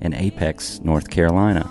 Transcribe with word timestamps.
in 0.00 0.14
Apex, 0.14 0.80
North 0.80 1.10
Carolina. 1.10 1.70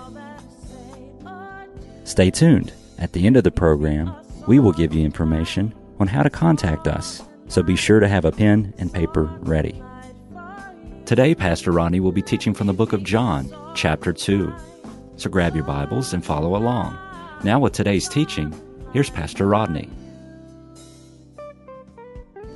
Stay 2.04 2.30
tuned. 2.30 2.72
At 2.98 3.12
the 3.12 3.26
end 3.26 3.36
of 3.36 3.44
the 3.44 3.50
program, 3.50 4.14
we 4.46 4.58
will 4.58 4.72
give 4.72 4.92
you 4.92 5.04
information 5.04 5.74
on 5.98 6.06
how 6.06 6.22
to 6.22 6.30
contact 6.30 6.86
us, 6.86 7.22
so 7.48 7.62
be 7.62 7.76
sure 7.76 8.00
to 8.00 8.08
have 8.08 8.24
a 8.24 8.32
pen 8.32 8.74
and 8.78 8.92
paper 8.92 9.24
ready. 9.40 9.82
Today, 11.06 11.34
Pastor 11.34 11.72
Rodney 11.72 12.00
will 12.00 12.12
be 12.12 12.22
teaching 12.22 12.54
from 12.54 12.66
the 12.66 12.72
book 12.72 12.92
of 12.92 13.02
John, 13.02 13.52
chapter 13.74 14.12
2. 14.12 14.52
So 15.16 15.28
grab 15.28 15.54
your 15.54 15.64
Bibles 15.64 16.12
and 16.12 16.24
follow 16.24 16.56
along. 16.56 16.96
Now, 17.42 17.58
with 17.58 17.72
today's 17.72 18.08
teaching, 18.08 18.54
here's 18.92 19.10
Pastor 19.10 19.46
Rodney. 19.46 19.88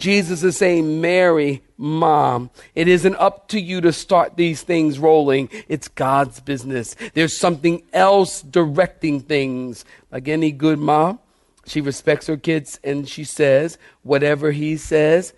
Jesus 0.05 0.43
is 0.43 0.59
saying, 0.59 1.01
Mary, 1.01 1.63
mom, 1.79 2.51
it 2.75 2.89
isn't 2.89 3.15
up 3.15 3.49
to 3.49 3.59
you 3.59 3.81
to 3.81 3.91
start 3.91 4.37
these 4.37 4.61
things 4.61 4.99
rolling. 4.99 5.49
It's 5.67 5.89
God's 5.89 6.41
business. 6.41 6.95
There's 7.15 7.35
something 7.35 7.83
else 7.91 8.43
directing 8.43 9.21
things. 9.21 9.87
Like 10.13 10.29
any 10.29 10.53
good 10.53 10.79
mom, 10.79 11.21
she 11.65 11.81
respects 11.81 12.27
her 12.27 12.37
kids 12.37 12.79
and 12.85 13.09
she 13.09 13.25
says, 13.25 13.79
whatever 14.03 14.51
he 14.51 14.77
says, 14.77 15.33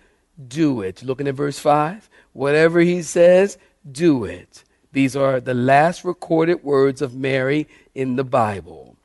do 0.49 0.81
it. 0.81 1.01
Looking 1.01 1.29
at 1.29 1.35
verse 1.35 1.59
5, 1.59 2.09
whatever 2.33 2.81
he 2.81 3.03
says, 3.03 3.57
do 3.89 4.25
it. 4.25 4.65
These 4.91 5.15
are 5.15 5.39
the 5.39 5.53
last 5.53 6.03
recorded 6.03 6.61
words 6.61 7.01
of 7.01 7.15
Mary 7.15 7.69
in 7.95 8.17
the 8.17 8.25
Bible. 8.25 8.97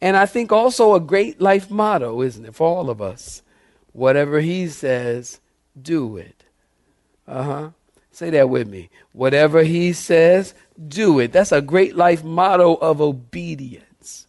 And 0.00 0.16
I 0.16 0.26
think 0.26 0.50
also 0.50 0.96
a 0.96 1.00
great 1.00 1.40
life 1.40 1.70
motto, 1.70 2.20
isn't 2.20 2.44
it, 2.44 2.56
for 2.56 2.66
all 2.66 2.90
of 2.90 3.00
us? 3.00 3.42
Whatever 3.94 4.40
he 4.40 4.66
says, 4.66 5.40
do 5.80 6.16
it. 6.16 6.42
Uh 7.28 7.42
huh. 7.44 7.70
Say 8.10 8.28
that 8.30 8.50
with 8.50 8.68
me. 8.68 8.90
Whatever 9.12 9.62
he 9.62 9.92
says, 9.92 10.52
do 10.88 11.20
it. 11.20 11.32
That's 11.32 11.52
a 11.52 11.62
great 11.62 11.94
life 11.94 12.24
motto 12.24 12.74
of 12.74 13.00
obedience. 13.00 14.26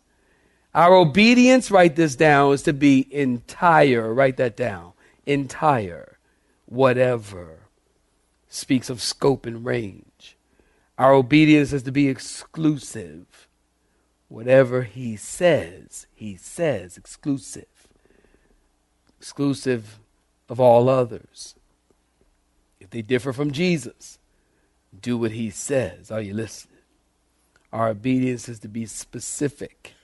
Our 0.75 0.93
obedience, 0.93 1.71
write 1.71 1.95
this 1.95 2.15
down, 2.15 2.53
is 2.53 2.61
to 2.63 2.73
be 2.73 3.07
entire. 3.11 4.13
Write 4.13 4.37
that 4.37 4.55
down. 4.55 4.93
Entire. 5.25 6.19
Whatever. 6.67 7.61
Speaks 8.47 8.91
of 8.91 9.01
scope 9.01 9.47
and 9.47 9.65
range. 9.65 10.37
Our 10.99 11.13
obedience 11.13 11.73
is 11.73 11.81
to 11.83 11.91
be 11.91 12.07
exclusive. 12.07 13.47
Whatever 14.27 14.83
he 14.83 15.15
says, 15.15 16.05
he 16.13 16.35
says 16.35 16.97
exclusive 16.97 17.65
exclusive 19.25 19.97
of 20.49 20.59
all 20.59 20.87
others. 20.87 21.55
If 22.79 22.91
they 22.91 23.01
differ 23.01 23.33
from 23.33 23.49
Jesus, 23.49 24.19
do 25.01 25.17
what 25.17 25.31
he 25.31 25.49
says. 25.49 26.11
Are 26.11 26.21
you 26.21 26.35
listening? 26.35 26.77
Our 27.73 27.87
obedience 27.89 28.47
is 28.47 28.59
to 28.59 28.67
be 28.67 28.85
specific. 28.85 29.95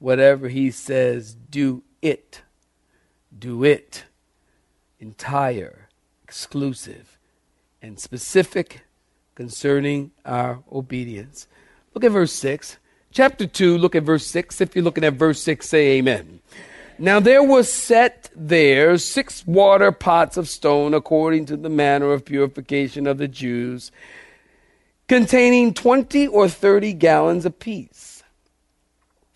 Whatever 0.00 0.48
he 0.48 0.72
says, 0.72 1.36
do 1.36 1.84
it. 2.02 2.42
Do 3.38 3.62
it. 3.62 4.06
Entire, 4.98 5.88
exclusive, 6.24 7.16
and 7.80 8.00
specific 8.00 8.80
concerning 9.36 10.10
our 10.24 10.64
obedience. 10.72 11.46
Look 11.94 12.02
at 12.02 12.10
verse 12.10 12.32
6. 12.32 12.78
Chapter 13.12 13.46
2, 13.46 13.78
look 13.78 13.94
at 13.94 14.02
verse 14.02 14.26
6. 14.26 14.60
If 14.60 14.74
you're 14.74 14.82
looking 14.82 15.04
at 15.04 15.14
verse 15.14 15.40
6, 15.42 15.68
say 15.68 15.98
amen. 15.98 16.40
Now 16.98 17.20
there 17.20 17.44
were 17.44 17.62
set 17.62 18.28
there 18.34 18.98
six 18.98 19.46
water 19.46 19.92
pots 19.92 20.36
of 20.36 20.48
stone 20.48 20.94
according 20.94 21.46
to 21.46 21.56
the 21.56 21.68
manner 21.68 22.12
of 22.12 22.24
purification 22.24 23.06
of 23.06 23.18
the 23.18 23.28
Jews, 23.28 23.92
containing 25.06 25.74
twenty 25.74 26.26
or 26.26 26.48
thirty 26.48 26.92
gallons 26.92 27.46
apiece. 27.46 28.24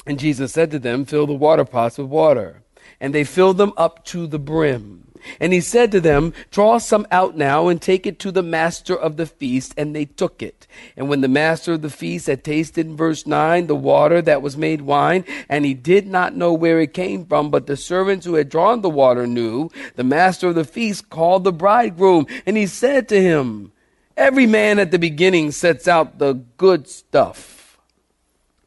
And 0.05 0.19
Jesus 0.19 0.53
said 0.53 0.73
to 0.73 0.81
them, 0.81 1.05
Fill 1.05 1.29
the 1.29 1.35
water 1.35 1.65
pots 1.65 1.99
with 1.99 2.09
water. 2.09 2.63
And 3.01 3.15
they 3.15 3.25
filled 3.25 3.59
them 3.59 3.73
up 3.77 4.05
to 4.07 4.27
the 4.27 4.39
brim. 4.39 5.12
And 5.41 5.53
he 5.53 5.61
said 5.61 5.93
to 5.93 6.01
them, 6.01 6.33
Draw 6.51 6.79
some 6.79 7.07
out 7.11 7.37
now 7.37 7.69
and 7.69 7.81
take 7.81 8.07
it 8.07 8.19
to 8.21 8.31
the 8.31 8.43
master 8.43 8.97
of 8.97 9.17
the 9.17 9.27
feast. 9.27 9.75
And 9.77 9.95
they 9.95 10.05
took 10.05 10.43
it. 10.43 10.67
And 10.97 11.09
when 11.09 11.21
the 11.21 11.29
master 11.29 11.75
of 11.75 11.83
the 11.83 11.91
feast 11.91 12.27
had 12.27 12.45
tasted, 12.45 12.87
in 12.87 12.97
verse 12.97 13.27
9, 13.27 13.67
the 13.67 13.77
water 13.77 14.23
that 14.23 14.43
was 14.43 14.57
made 14.57 14.83
wine, 14.83 15.25
and 15.49 15.65
he 15.65 15.75
did 15.75 16.07
not 16.07 16.35
know 16.35 16.53
where 16.53 16.81
it 16.81 16.95
came 16.95 17.25
from, 17.27 17.51
but 17.51 17.67
the 17.67 17.77
servants 17.77 18.27
who 18.27 18.35
had 18.35 18.49
drawn 18.49 18.81
the 18.81 18.91
water 18.91 19.27
knew, 19.27 19.71
the 19.97 20.05
master 20.05 20.49
of 20.49 20.55
the 20.55 20.65
feast 20.65 21.11
called 21.11 21.45
the 21.45 21.53
bridegroom. 21.53 22.27
And 22.47 22.57
he 22.57 22.67
said 22.67 23.09
to 23.09 23.21
him, 23.21 23.73
Every 24.17 24.47
man 24.47 24.79
at 24.79 24.91
the 24.91 24.99
beginning 24.99 25.53
sets 25.53 25.89
out 25.89 26.19
the 26.19 26.35
good 26.57 26.87
stuff. 26.87 27.79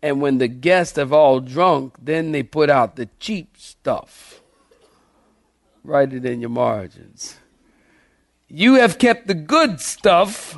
And 0.02 0.22
when 0.22 0.38
the 0.38 0.48
guests 0.48 0.98
have 0.98 1.14
all 1.14 1.40
drunk, 1.40 1.96
then 2.02 2.32
they 2.32 2.44
put 2.44 2.70
out 2.70 2.96
the 2.96 3.10
cheap 3.20 3.58
stuff 3.58 4.35
Write 5.86 6.14
it 6.14 6.26
in 6.26 6.42
your 6.42 6.50
margins. 6.50 7.38
You 8.48 8.76
have 8.76 8.98
kept 8.98 9.28
the 9.28 9.36
good 9.36 9.80
stuff 9.80 10.58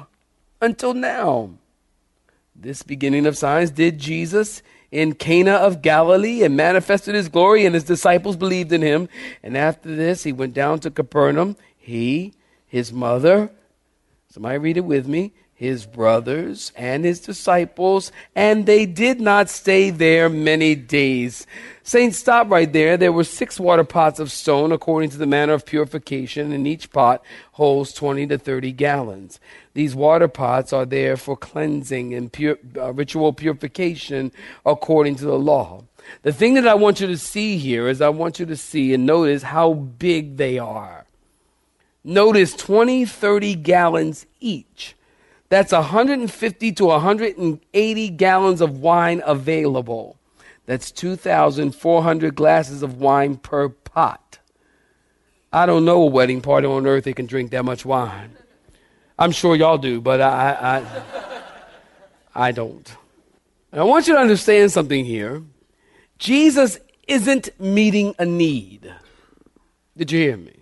until 0.62 0.94
now. 0.94 1.52
This 2.56 2.82
beginning 2.82 3.26
of 3.26 3.38
signs 3.38 3.70
did 3.70 4.00
Jesus 4.00 4.64
in 4.90 5.16
Cana 5.16 5.52
of 5.52 5.82
Galilee 5.82 6.44
and 6.44 6.56
manifested 6.56 7.14
his 7.14 7.28
glory, 7.28 7.66
and 7.66 7.76
his 7.76 7.84
disciples 7.84 8.38
believed 8.38 8.72
in 8.72 8.82
him. 8.82 9.10
And 9.44 9.58
after 9.58 9.94
this, 9.94 10.24
he 10.24 10.32
went 10.32 10.54
down 10.54 10.80
to 10.80 10.92
Capernaum. 10.92 11.58
He, 11.76 12.34
his 12.66 12.94
mother, 12.94 13.52
somebody 14.30 14.58
read 14.60 14.78
it 14.78 14.86
with 14.86 15.08
me, 15.08 15.34
his 15.58 15.88
brothers 15.88 16.72
and 16.76 17.04
his 17.04 17.20
disciples, 17.20 18.12
and 18.36 18.68
they 18.68 18.86
did 18.86 19.20
not 19.20 19.50
stay 19.50 19.90
there 19.90 20.30
many 20.30 20.76
days. 20.76 21.48
Saints, 21.82 22.20
stop 22.20 22.52
right 22.52 22.72
there. 22.72 22.96
There 22.96 23.12
were 23.12 23.24
six 23.24 23.60
water 23.60 23.84
pots 23.84 24.20
of 24.20 24.32
stone 24.32 24.72
according 24.72 25.10
to 25.12 25.18
the 25.18 25.26
manner 25.26 25.54
of 25.54 25.66
purification, 25.66 26.52
and 26.52 26.68
each 26.68 26.92
pot 26.92 27.24
holds 27.54 27.92
20 27.94 28.28
to 28.28 28.38
30 28.38 28.72
gallons. 28.74 29.40
These 29.74 29.96
water 29.96 30.28
pots 30.28 30.74
are 30.74 30.86
there 30.86 31.18
for 31.18 31.36
cleansing 31.36 32.14
and 32.14 32.32
pure, 32.32 32.60
uh, 32.76 32.94
ritual 32.94 33.34
purification 33.34 34.32
according 34.64 35.16
to 35.16 35.26
the 35.26 35.40
law. 35.40 35.86
The 36.22 36.34
thing 36.34 36.54
that 36.54 36.68
I 36.68 36.76
want 36.76 37.02
you 37.02 37.08
to 37.08 37.18
see 37.18 37.58
here 37.58 37.88
is 37.88 38.00
I 38.00 38.10
want 38.10 38.40
you 38.40 38.46
to 38.46 38.56
see 38.56 38.94
and 38.94 39.08
notice 39.08 39.42
how 39.42 39.74
big 39.74 40.38
they 40.38 40.60
are. 40.60 41.06
Notice 42.04 42.54
20, 42.54 43.06
30 43.06 43.56
gallons 43.56 44.28
each. 44.40 44.94
That's 45.50 45.72
150 45.72 46.72
to 46.74 46.86
180 46.86 48.10
gallons 48.10 48.62
of 48.62 48.80
wine 48.80 49.22
available. 49.26 50.18
That's 50.66 50.92
2,400 50.92 52.36
glasses 52.36 52.84
of 52.84 53.00
wine 53.00 53.38
per 53.38 53.70
pot. 53.70 54.40
I 55.54 55.66
don't 55.66 55.86
know 55.86 56.02
a 56.02 56.08
wedding 56.08 56.42
party 56.42 56.68
on 56.68 56.86
earth 56.86 57.06
that 57.06 57.16
can 57.16 57.26
drink 57.26 57.52
that 57.52 57.64
much 57.64 57.86
wine. 57.86 58.36
I'm 59.18 59.32
sure 59.32 59.56
y'all 59.56 59.78
do, 59.78 60.02
but 60.02 60.22
I, 60.22 60.84
I, 62.36 62.48
I 62.48 62.52
don't. 62.52 62.96
And 63.72 63.82
I 63.82 63.84
want 63.86 64.08
you 64.08 64.14
to 64.14 64.20
understand 64.20 64.72
something 64.72 65.06
here. 65.06 65.42
Jesus 66.20 66.80
isn't 67.08 67.50
meeting 67.60 68.14
a 68.20 68.26
need. 68.26 68.94
Did 69.96 70.12
you 70.12 70.20
hear 70.20 70.38
me? 70.38 70.57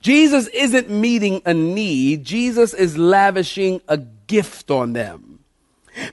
Jesus 0.00 0.46
isn't 0.48 0.90
meeting 0.90 1.42
a 1.44 1.54
need, 1.54 2.24
Jesus 2.24 2.74
is 2.74 2.96
lavishing 2.96 3.80
a 3.88 3.96
gift 3.96 4.70
on 4.70 4.92
them. 4.92 5.40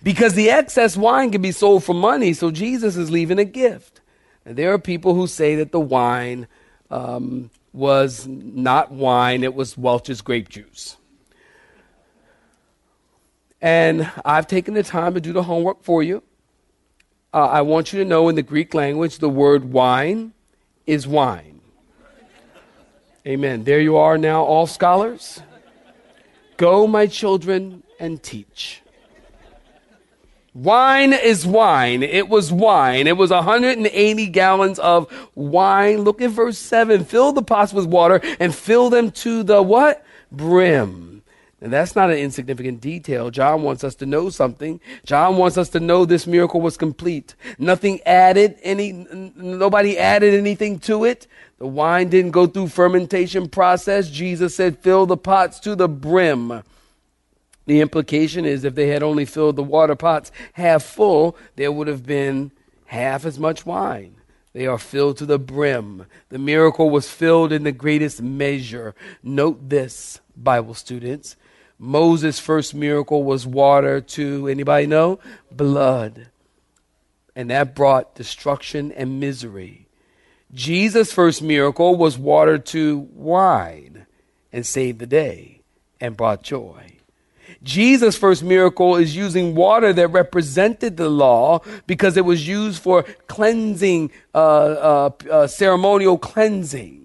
Because 0.01 0.33
the 0.33 0.49
excess 0.49 0.95
wine 0.95 1.31
can 1.31 1.41
be 1.41 1.51
sold 1.51 1.83
for 1.83 1.93
money, 1.93 2.33
so 2.33 2.51
Jesus 2.51 2.95
is 2.95 3.11
leaving 3.11 3.39
a 3.39 3.45
gift. 3.45 4.01
And 4.45 4.57
there 4.57 4.73
are 4.73 4.79
people 4.79 5.13
who 5.13 5.27
say 5.27 5.55
that 5.55 5.71
the 5.71 5.79
wine 5.79 6.47
um, 6.89 7.49
was 7.73 8.25
not 8.27 8.91
wine, 8.91 9.43
it 9.43 9.53
was 9.53 9.77
Welch's 9.77 10.21
grape 10.21 10.49
juice. 10.49 10.97
And 13.61 14.11
I've 14.25 14.47
taken 14.47 14.73
the 14.73 14.83
time 14.83 15.13
to 15.13 15.21
do 15.21 15.33
the 15.33 15.43
homework 15.43 15.83
for 15.83 16.03
you. 16.03 16.21
Uh, 17.33 17.47
I 17.47 17.61
want 17.61 17.93
you 17.93 17.99
to 17.99 18.05
know 18.05 18.29
in 18.29 18.35
the 18.35 18.43
Greek 18.43 18.73
language, 18.73 19.19
the 19.19 19.29
word 19.29 19.71
wine 19.71 20.33
is 20.85 21.07
wine. 21.07 21.61
Amen. 23.25 23.63
There 23.63 23.79
you 23.79 23.95
are 23.95 24.17
now, 24.17 24.43
all 24.43 24.67
scholars. 24.67 25.41
Go, 26.57 26.87
my 26.87 27.07
children, 27.07 27.83
and 27.99 28.21
teach. 28.21 28.81
Wine 30.53 31.13
is 31.13 31.47
wine. 31.47 32.03
It 32.03 32.27
was 32.27 32.51
wine. 32.51 33.07
It 33.07 33.15
was 33.15 33.31
180 33.31 34.27
gallons 34.27 34.77
of 34.77 35.07
wine. 35.35 36.01
Look 36.01 36.21
at 36.21 36.31
verse 36.31 36.59
7. 36.59 37.05
Fill 37.05 37.31
the 37.31 37.41
pots 37.41 37.73
with 37.73 37.85
water 37.85 38.19
and 38.39 38.53
fill 38.53 38.89
them 38.89 39.09
to 39.11 39.41
the 39.41 39.63
what? 39.63 40.05
Brim. 40.31 41.12
And 41.63 41.71
that's 41.71 41.95
not 41.95 42.11
an 42.11 42.17
insignificant 42.17 42.81
detail. 42.81 43.31
John 43.31 43.63
wants 43.63 43.85
us 43.85 43.95
to 43.95 44.05
know 44.05 44.29
something. 44.29 44.81
John 45.05 45.37
wants 45.37 45.57
us 45.57 45.69
to 45.69 45.79
know 45.79 46.03
this 46.03 46.27
miracle 46.27 46.59
was 46.59 46.75
complete. 46.75 47.35
Nothing 47.57 48.01
added, 48.05 48.57
any, 48.63 48.91
nobody 48.91 49.97
added 49.97 50.33
anything 50.33 50.77
to 50.79 51.05
it. 51.05 51.25
The 51.59 51.67
wine 51.67 52.09
didn't 52.09 52.31
go 52.31 52.47
through 52.47 52.67
fermentation 52.67 53.47
process. 53.47 54.09
Jesus 54.09 54.53
said, 54.53 54.79
fill 54.79 55.05
the 55.05 55.15
pots 55.15 55.61
to 55.61 55.73
the 55.73 55.87
brim. 55.87 56.63
The 57.65 57.79
implication 57.79 58.43
is 58.43 58.65
if 58.65 58.75
they 58.75 58.89
had 58.89 59.01
only 59.01 59.23
filled 59.23 59.55
the 59.55 59.63
water 59.63 59.95
pots 59.95 60.33
half 60.51 60.83
full, 60.83 61.37
there 61.55 61.71
would 61.71 61.87
have 61.87 62.05
been 62.05 62.51
half 62.87 63.25
as 63.25 63.39
much 63.39 63.65
wine. 63.65 64.17
They 64.51 64.67
are 64.67 64.77
filled 64.77 65.15
to 65.19 65.25
the 65.25 65.39
brim. 65.39 66.07
The 66.27 66.39
miracle 66.39 66.89
was 66.89 67.09
filled 67.09 67.53
in 67.53 67.63
the 67.63 67.71
greatest 67.71 68.21
measure. 68.21 68.95
Note 69.23 69.69
this, 69.69 70.19
Bible 70.35 70.73
students. 70.73 71.37
Moses' 71.83 72.39
first 72.39 72.73
miracle 72.73 73.23
was 73.23 73.45
water 73.45 73.99
to 73.99 74.47
anybody 74.47 74.87
know? 74.87 75.19
Blood. 75.51 76.27
And 77.35 77.49
that 77.49 77.75
brought 77.75 78.15
destruction 78.15 78.93
and 78.93 79.19
misery. 79.19 79.87
Jesus' 80.53 81.11
first 81.11 81.41
miracle 81.41 81.97
was 81.97 82.17
water 82.17 82.57
to 82.57 82.99
wine 83.13 84.05
and 84.53 84.65
saved 84.65 84.99
the 84.99 85.05
day 85.05 85.59
and 85.99 86.15
brought 86.15 86.41
joy. 86.41 86.99
Jesus' 87.61 88.15
first 88.15 88.43
miracle 88.43 88.95
is 88.95 89.13
using 89.13 89.53
water 89.53 89.91
that 89.91 90.07
represented 90.07 90.95
the 90.95 91.09
law 91.09 91.59
because 91.85 92.15
it 92.15 92.23
was 92.23 92.47
used 92.47 92.81
for 92.81 93.03
cleansing, 93.27 94.09
uh, 94.33 94.37
uh, 94.37 95.09
uh, 95.29 95.47
ceremonial 95.47 96.17
cleansing. 96.17 97.02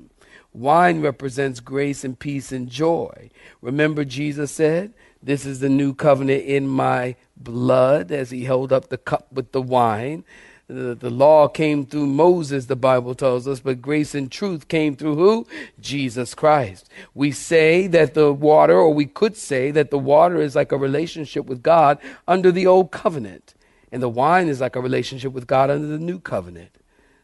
Wine 0.58 1.00
represents 1.00 1.60
grace 1.60 2.02
and 2.02 2.18
peace 2.18 2.50
and 2.50 2.68
joy. 2.68 3.30
Remember, 3.62 4.04
Jesus 4.04 4.50
said, 4.50 4.92
This 5.22 5.46
is 5.46 5.60
the 5.60 5.68
new 5.68 5.94
covenant 5.94 6.44
in 6.44 6.66
my 6.66 7.14
blood, 7.36 8.10
as 8.10 8.30
he 8.30 8.44
held 8.44 8.72
up 8.72 8.88
the 8.88 8.98
cup 8.98 9.28
with 9.32 9.52
the 9.52 9.62
wine. 9.62 10.24
The, 10.66 10.94
the 10.94 11.10
law 11.10 11.48
came 11.48 11.86
through 11.86 12.08
Moses, 12.08 12.66
the 12.66 12.76
Bible 12.76 13.14
tells 13.14 13.48
us, 13.48 13.60
but 13.60 13.80
grace 13.80 14.14
and 14.14 14.30
truth 14.30 14.68
came 14.68 14.96
through 14.96 15.14
who? 15.14 15.46
Jesus 15.80 16.34
Christ. 16.34 16.90
We 17.14 17.30
say 17.30 17.86
that 17.86 18.12
the 18.12 18.34
water, 18.34 18.74
or 18.74 18.92
we 18.92 19.06
could 19.06 19.34
say 19.34 19.70
that 19.70 19.90
the 19.90 19.98
water 19.98 20.42
is 20.42 20.54
like 20.54 20.70
a 20.70 20.76
relationship 20.76 21.46
with 21.46 21.62
God 21.62 21.98
under 22.26 22.52
the 22.52 22.66
old 22.66 22.90
covenant, 22.90 23.54
and 23.90 24.02
the 24.02 24.10
wine 24.10 24.48
is 24.48 24.60
like 24.60 24.76
a 24.76 24.80
relationship 24.82 25.32
with 25.32 25.46
God 25.46 25.70
under 25.70 25.86
the 25.86 25.98
new 25.98 26.18
covenant. 26.18 26.72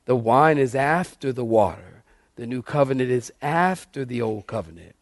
The 0.06 0.16
wine 0.16 0.56
is 0.56 0.74
after 0.74 1.30
the 1.30 1.44
water, 1.44 1.93
the 2.36 2.46
new 2.46 2.62
covenant 2.62 3.10
is 3.10 3.32
after 3.40 4.04
the 4.04 4.20
old 4.20 4.46
covenant. 4.46 4.94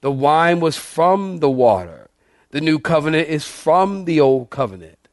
The 0.00 0.12
wine 0.12 0.60
was 0.60 0.76
from 0.76 1.38
the 1.38 1.50
water, 1.50 2.06
the 2.50 2.60
new 2.60 2.78
covenant 2.78 3.28
is 3.28 3.44
from 3.44 4.04
the 4.04 4.20
old 4.20 4.50
covenant. 4.50 5.08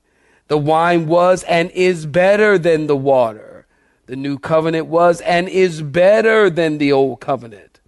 The 0.48 0.58
wine 0.58 1.08
was 1.08 1.44
and 1.44 1.72
is 1.72 2.06
better 2.06 2.58
than 2.58 2.88
the 2.88 2.96
water. 2.96 3.66
The 4.06 4.16
new 4.16 4.38
covenant 4.38 4.88
was 4.88 5.20
and 5.22 5.50
is 5.50 5.81
better 5.81 6.50
than 6.50 6.78
the 6.78 6.92
old 6.92 7.20
covenant. 7.20 7.80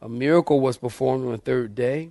A 0.00 0.08
miracle 0.08 0.60
was 0.60 0.76
performed 0.76 1.26
on 1.26 1.32
the 1.32 1.38
third 1.38 1.74
day. 1.74 2.10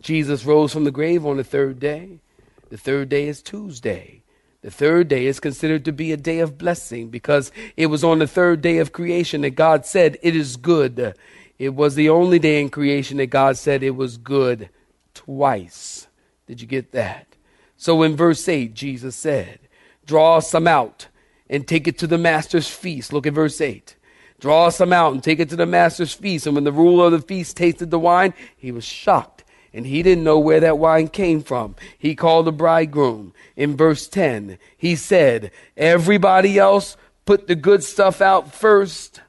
Jesus 0.00 0.44
rose 0.44 0.72
from 0.72 0.84
the 0.84 0.90
grave 0.90 1.26
on 1.26 1.38
the 1.38 1.44
third 1.44 1.80
day. 1.80 2.20
The 2.68 2.76
third 2.76 3.08
day 3.08 3.28
is 3.28 3.42
Tuesday. 3.42 4.21
The 4.62 4.70
third 4.70 5.08
day 5.08 5.26
is 5.26 5.40
considered 5.40 5.84
to 5.84 5.92
be 5.92 6.12
a 6.12 6.16
day 6.16 6.38
of 6.38 6.56
blessing 6.56 7.08
because 7.08 7.50
it 7.76 7.86
was 7.86 8.04
on 8.04 8.20
the 8.20 8.28
third 8.28 8.62
day 8.62 8.78
of 8.78 8.92
creation 8.92 9.40
that 9.40 9.50
God 9.50 9.84
said, 9.84 10.18
It 10.22 10.36
is 10.36 10.56
good. 10.56 11.14
It 11.58 11.74
was 11.74 11.94
the 11.94 12.08
only 12.08 12.38
day 12.38 12.60
in 12.60 12.70
creation 12.70 13.18
that 13.18 13.26
God 13.26 13.56
said 13.56 13.82
it 13.82 13.96
was 13.96 14.16
good 14.16 14.70
twice. 15.14 16.06
Did 16.46 16.60
you 16.60 16.66
get 16.66 16.92
that? 16.92 17.36
So 17.76 18.02
in 18.02 18.16
verse 18.16 18.48
8, 18.48 18.74
Jesus 18.74 19.16
said, 19.16 19.58
Draw 20.06 20.40
some 20.40 20.68
out 20.68 21.08
and 21.48 21.66
take 21.66 21.88
it 21.88 21.98
to 21.98 22.06
the 22.06 22.18
master's 22.18 22.68
feast. 22.68 23.12
Look 23.12 23.26
at 23.26 23.32
verse 23.32 23.60
8. 23.60 23.96
Draw 24.38 24.70
some 24.70 24.92
out 24.92 25.12
and 25.12 25.22
take 25.22 25.38
it 25.38 25.48
to 25.50 25.56
the 25.56 25.66
master's 25.66 26.12
feast. 26.12 26.46
And 26.46 26.54
when 26.56 26.64
the 26.64 26.72
ruler 26.72 27.06
of 27.06 27.12
the 27.12 27.20
feast 27.20 27.56
tasted 27.56 27.90
the 27.90 27.98
wine, 27.98 28.34
he 28.56 28.72
was 28.72 28.84
shocked. 28.84 29.31
And 29.74 29.86
he 29.86 30.02
didn't 30.02 30.24
know 30.24 30.38
where 30.38 30.60
that 30.60 30.78
wine 30.78 31.08
came 31.08 31.42
from. 31.42 31.76
He 31.98 32.14
called 32.14 32.46
the 32.46 32.52
bridegroom. 32.52 33.32
In 33.56 33.76
verse 33.76 34.06
10, 34.06 34.58
he 34.76 34.96
said, 34.96 35.50
Everybody 35.76 36.58
else 36.58 36.96
put 37.24 37.46
the 37.46 37.54
good 37.54 37.82
stuff 37.82 38.20
out 38.20 38.52
first. 38.52 39.20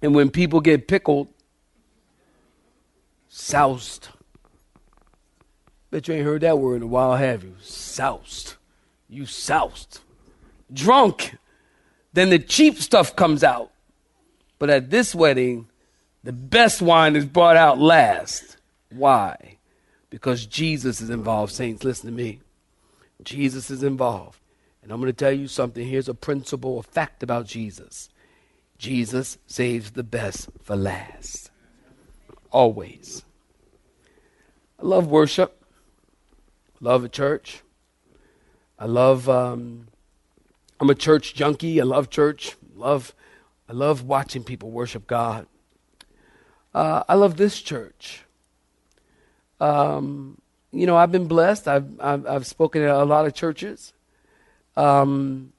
And 0.00 0.14
when 0.14 0.30
people 0.30 0.60
get 0.60 0.88
pickled, 0.88 1.28
soused. 3.28 4.08
Bet 5.90 6.08
you 6.08 6.14
ain't 6.14 6.24
heard 6.24 6.40
that 6.40 6.58
word 6.58 6.76
in 6.76 6.82
a 6.82 6.86
while, 6.86 7.16
have 7.16 7.44
you? 7.44 7.54
Soused. 7.60 8.54
You 9.08 9.26
soused. 9.26 10.00
Drunk. 10.72 11.36
Then 12.14 12.30
the 12.30 12.38
cheap 12.38 12.78
stuff 12.78 13.14
comes 13.14 13.44
out. 13.44 13.70
But 14.58 14.70
at 14.70 14.90
this 14.90 15.14
wedding, 15.14 15.68
the 16.22 16.32
best 16.32 16.80
wine 16.80 17.16
is 17.16 17.26
brought 17.26 17.56
out 17.56 17.78
last. 17.78 18.56
Why? 18.94 19.58
Because 20.10 20.46
Jesus 20.46 21.00
is 21.00 21.10
involved. 21.10 21.52
Saints, 21.52 21.84
listen 21.84 22.10
to 22.10 22.16
me. 22.16 22.40
Jesus 23.22 23.70
is 23.70 23.82
involved. 23.82 24.38
And 24.82 24.92
I'm 24.92 25.00
going 25.00 25.12
to 25.12 25.16
tell 25.16 25.32
you 25.32 25.48
something. 25.48 25.86
Here's 25.86 26.08
a 26.08 26.14
principle, 26.14 26.78
a 26.78 26.82
fact 26.82 27.22
about 27.22 27.46
Jesus 27.46 28.10
Jesus 28.76 29.38
saves 29.46 29.92
the 29.92 30.02
best 30.02 30.48
for 30.62 30.76
last. 30.76 31.50
Always. 32.50 33.24
I 34.78 34.86
love 34.86 35.06
worship 35.06 35.64
love 36.84 37.02
a 37.02 37.08
church. 37.08 37.62
I 38.78 38.86
love. 38.86 39.28
Um, 39.28 39.88
I'm 40.78 40.90
a 40.90 40.94
church 40.94 41.34
junkie. 41.34 41.80
I 41.80 41.84
love 41.84 42.10
church. 42.10 42.56
Love. 42.76 43.14
I 43.68 43.72
love 43.72 44.02
watching 44.02 44.44
people 44.44 44.70
worship 44.70 45.06
God. 45.06 45.46
Uh, 46.74 47.02
I 47.08 47.14
love 47.14 47.36
this 47.36 47.60
church. 47.60 48.23
Um, 49.64 50.36
you 50.72 50.86
know, 50.86 50.96
I've 50.96 51.12
been 51.12 51.26
blessed. 51.26 51.68
I've, 51.68 51.88
I've, 52.00 52.26
I've 52.26 52.46
spoken 52.46 52.82
at 52.82 52.90
a 52.90 53.04
lot 53.04 53.26
of 53.26 53.34
churches. 53.34 53.92
Um, 54.76 55.52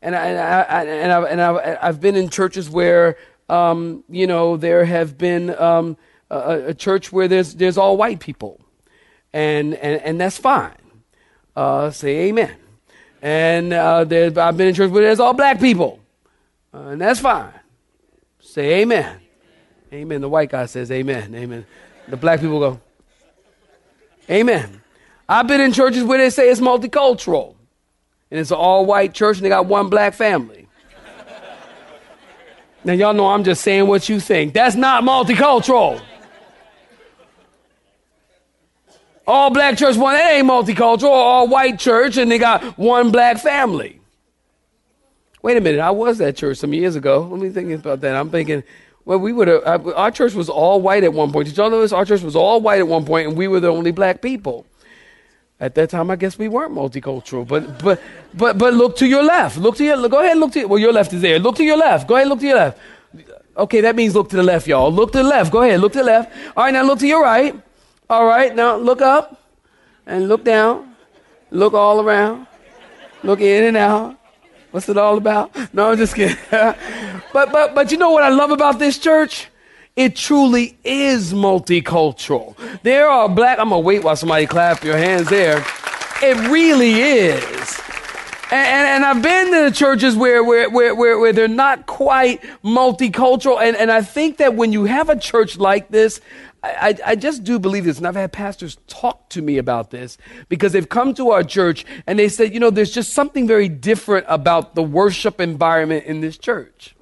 and 0.00 0.14
I, 0.14 0.26
and 0.26 0.38
I, 0.38 0.84
and 0.84 1.12
I've, 1.12 1.24
and 1.24 1.40
I've, 1.40 1.78
I've 1.82 2.00
been 2.00 2.14
in 2.14 2.28
churches 2.28 2.70
where, 2.70 3.16
um, 3.48 4.04
you 4.08 4.26
know, 4.26 4.56
there 4.56 4.84
have 4.84 5.18
been 5.18 5.58
um, 5.58 5.96
a, 6.30 6.68
a, 6.68 6.74
church 6.74 7.10
where 7.10 7.26
there's 7.26 7.54
there's 7.54 7.78
all 7.78 7.96
white 7.96 8.20
people, 8.20 8.60
and, 9.32 9.74
and, 9.74 10.00
and 10.02 10.20
that's 10.20 10.36
fine. 10.38 10.76
Uh, 11.56 11.90
say 11.90 12.28
amen. 12.28 12.54
And 13.22 13.72
uh, 13.72 14.00
I've 14.00 14.56
been 14.56 14.68
in 14.68 14.74
church 14.74 14.90
where 14.92 15.02
there's 15.02 15.18
all 15.18 15.32
black 15.32 15.58
people, 15.58 15.98
uh, 16.72 16.90
and 16.90 17.00
that's 17.00 17.18
fine. 17.18 17.52
Say 18.38 18.82
amen. 18.82 19.18
Amen. 19.92 20.20
The 20.20 20.28
white 20.28 20.50
guy 20.50 20.66
says 20.66 20.90
amen. 20.90 21.34
Amen. 21.34 21.66
The 22.08 22.16
black 22.16 22.40
people 22.40 22.58
go, 22.58 22.80
amen. 24.30 24.82
I've 25.28 25.46
been 25.46 25.60
in 25.60 25.72
churches 25.72 26.04
where 26.04 26.18
they 26.18 26.30
say 26.30 26.50
it's 26.50 26.60
multicultural, 26.60 27.54
and 28.30 28.40
it's 28.40 28.50
an 28.50 28.56
all 28.56 28.86
white 28.86 29.14
church, 29.14 29.36
and 29.36 29.44
they 29.44 29.50
got 29.50 29.66
one 29.66 29.90
black 29.90 30.14
family. 30.14 30.68
now, 32.84 32.94
y'all 32.94 33.12
know 33.12 33.28
I'm 33.28 33.44
just 33.44 33.62
saying 33.62 33.86
what 33.86 34.08
you 34.08 34.20
think. 34.20 34.54
That's 34.54 34.74
not 34.74 35.04
multicultural. 35.04 36.00
all 39.28 39.50
black 39.50 39.76
church, 39.76 39.96
one, 39.96 40.14
that 40.14 40.32
ain't 40.32 40.48
multicultural, 40.48 41.10
all 41.10 41.46
white 41.46 41.78
church, 41.78 42.16
and 42.16 42.30
they 42.30 42.38
got 42.38 42.78
one 42.78 43.12
black 43.12 43.36
family. 43.38 44.00
Wait 45.42 45.56
a 45.56 45.60
minute, 45.60 45.80
I 45.80 45.90
was 45.90 46.18
that 46.18 46.34
church 46.36 46.56
some 46.56 46.72
years 46.72 46.96
ago. 46.96 47.28
Let 47.30 47.40
me 47.40 47.50
think 47.50 47.70
about 47.72 48.00
that. 48.00 48.16
I'm 48.16 48.30
thinking, 48.30 48.64
well, 49.08 49.16
we 49.16 49.32
would 49.32 49.48
have, 49.48 49.86
uh, 49.86 49.92
our 49.94 50.10
church 50.10 50.34
was 50.34 50.50
all 50.50 50.82
white 50.82 51.02
at 51.02 51.14
one 51.14 51.32
point. 51.32 51.46
Did 51.48 51.56
y'all 51.56 51.70
notice 51.70 51.92
our 51.92 52.04
church 52.04 52.20
was 52.20 52.36
all 52.36 52.60
white 52.60 52.78
at 52.78 52.88
one 52.88 53.06
point, 53.06 53.26
and 53.26 53.38
we 53.38 53.48
were 53.48 53.58
the 53.58 53.68
only 53.68 53.90
black 53.90 54.20
people? 54.20 54.66
At 55.58 55.74
that 55.76 55.88
time, 55.88 56.10
I 56.10 56.16
guess 56.16 56.36
we 56.36 56.46
weren't 56.46 56.74
multicultural. 56.74 57.48
But 57.48 57.78
but 57.82 58.02
but 58.34 58.58
but 58.58 58.74
look 58.74 58.96
to 58.98 59.06
your 59.06 59.22
left. 59.22 59.56
Look 59.56 59.78
to 59.78 59.84
your. 59.84 59.96
Go 60.10 60.20
ahead. 60.20 60.36
Look 60.36 60.52
to. 60.52 60.66
Well, 60.66 60.78
your 60.78 60.92
left 60.92 61.14
is 61.14 61.22
there. 61.22 61.38
Look 61.38 61.56
to 61.56 61.64
your 61.64 61.78
left. 61.78 62.06
Go 62.06 62.16
ahead. 62.16 62.28
Look 62.28 62.40
to 62.40 62.46
your 62.46 62.56
left. 62.56 62.78
Okay, 63.56 63.80
that 63.80 63.96
means 63.96 64.14
look 64.14 64.28
to 64.28 64.36
the 64.36 64.42
left, 64.42 64.66
y'all. 64.66 64.92
Look 64.92 65.12
to 65.12 65.18
the 65.18 65.24
left. 65.24 65.50
Go 65.50 65.62
ahead. 65.62 65.80
Look 65.80 65.92
to 65.94 66.00
the 66.00 66.04
left. 66.04 66.30
All 66.54 66.64
right, 66.64 66.74
now 66.74 66.82
look 66.82 66.98
to 66.98 67.06
your 67.06 67.22
right. 67.22 67.58
All 68.10 68.26
right, 68.26 68.54
now 68.54 68.76
look 68.76 69.00
up 69.00 69.40
and 70.06 70.28
look 70.28 70.44
down, 70.44 70.94
look 71.50 71.72
all 71.72 72.00
around, 72.00 72.46
look 73.22 73.40
in 73.40 73.64
and 73.64 73.76
out. 73.76 74.18
What's 74.70 74.88
it 74.88 74.98
all 74.98 75.16
about? 75.16 75.54
No, 75.72 75.90
I'm 75.90 75.96
just 75.96 76.14
kidding. 76.14 76.36
but 76.50 76.76
but 77.32 77.74
but 77.74 77.90
you 77.90 77.98
know 77.98 78.10
what 78.10 78.22
I 78.22 78.28
love 78.28 78.50
about 78.50 78.78
this 78.78 78.98
church? 78.98 79.48
It 79.96 80.14
truly 80.14 80.78
is 80.84 81.32
multicultural. 81.32 82.54
There 82.82 83.08
are 83.08 83.28
black. 83.28 83.58
I'm 83.58 83.70
gonna 83.70 83.80
wait 83.80 84.04
while 84.04 84.16
somebody 84.16 84.46
clap 84.46 84.84
your 84.84 84.96
hands 84.96 85.28
there. 85.28 85.64
It 86.22 86.48
really 86.50 86.92
is. 86.92 87.80
And, 88.50 88.66
and, 88.66 88.88
and, 88.88 89.04
I've 89.04 89.22
been 89.22 89.52
to 89.52 89.70
churches 89.70 90.16
where, 90.16 90.42
where, 90.42 90.70
where, 90.70 90.94
where, 90.94 91.18
where 91.18 91.32
they're 91.34 91.48
not 91.48 91.84
quite 91.84 92.42
multicultural. 92.64 93.60
And, 93.60 93.76
and 93.76 93.90
I 93.90 94.00
think 94.00 94.38
that 94.38 94.54
when 94.54 94.72
you 94.72 94.84
have 94.84 95.10
a 95.10 95.18
church 95.18 95.58
like 95.58 95.90
this, 95.90 96.22
I, 96.62 96.96
I, 97.06 97.14
just 97.14 97.44
do 97.44 97.58
believe 97.58 97.84
this, 97.84 97.98
and 97.98 98.06
I've 98.06 98.16
had 98.16 98.32
pastors 98.32 98.78
talk 98.88 99.28
to 99.30 99.42
me 99.42 99.58
about 99.58 99.90
this 99.90 100.18
because 100.48 100.72
they've 100.72 100.88
come 100.88 101.14
to 101.14 101.30
our 101.30 101.44
church 101.44 101.84
and 102.06 102.18
they 102.18 102.28
said, 102.28 102.52
you 102.52 102.58
know, 102.58 102.70
there's 102.70 102.90
just 102.90 103.12
something 103.12 103.46
very 103.46 103.68
different 103.68 104.26
about 104.28 104.74
the 104.74 104.82
worship 104.82 105.40
environment 105.40 106.06
in 106.06 106.20
this 106.20 106.36
church. 106.36 106.96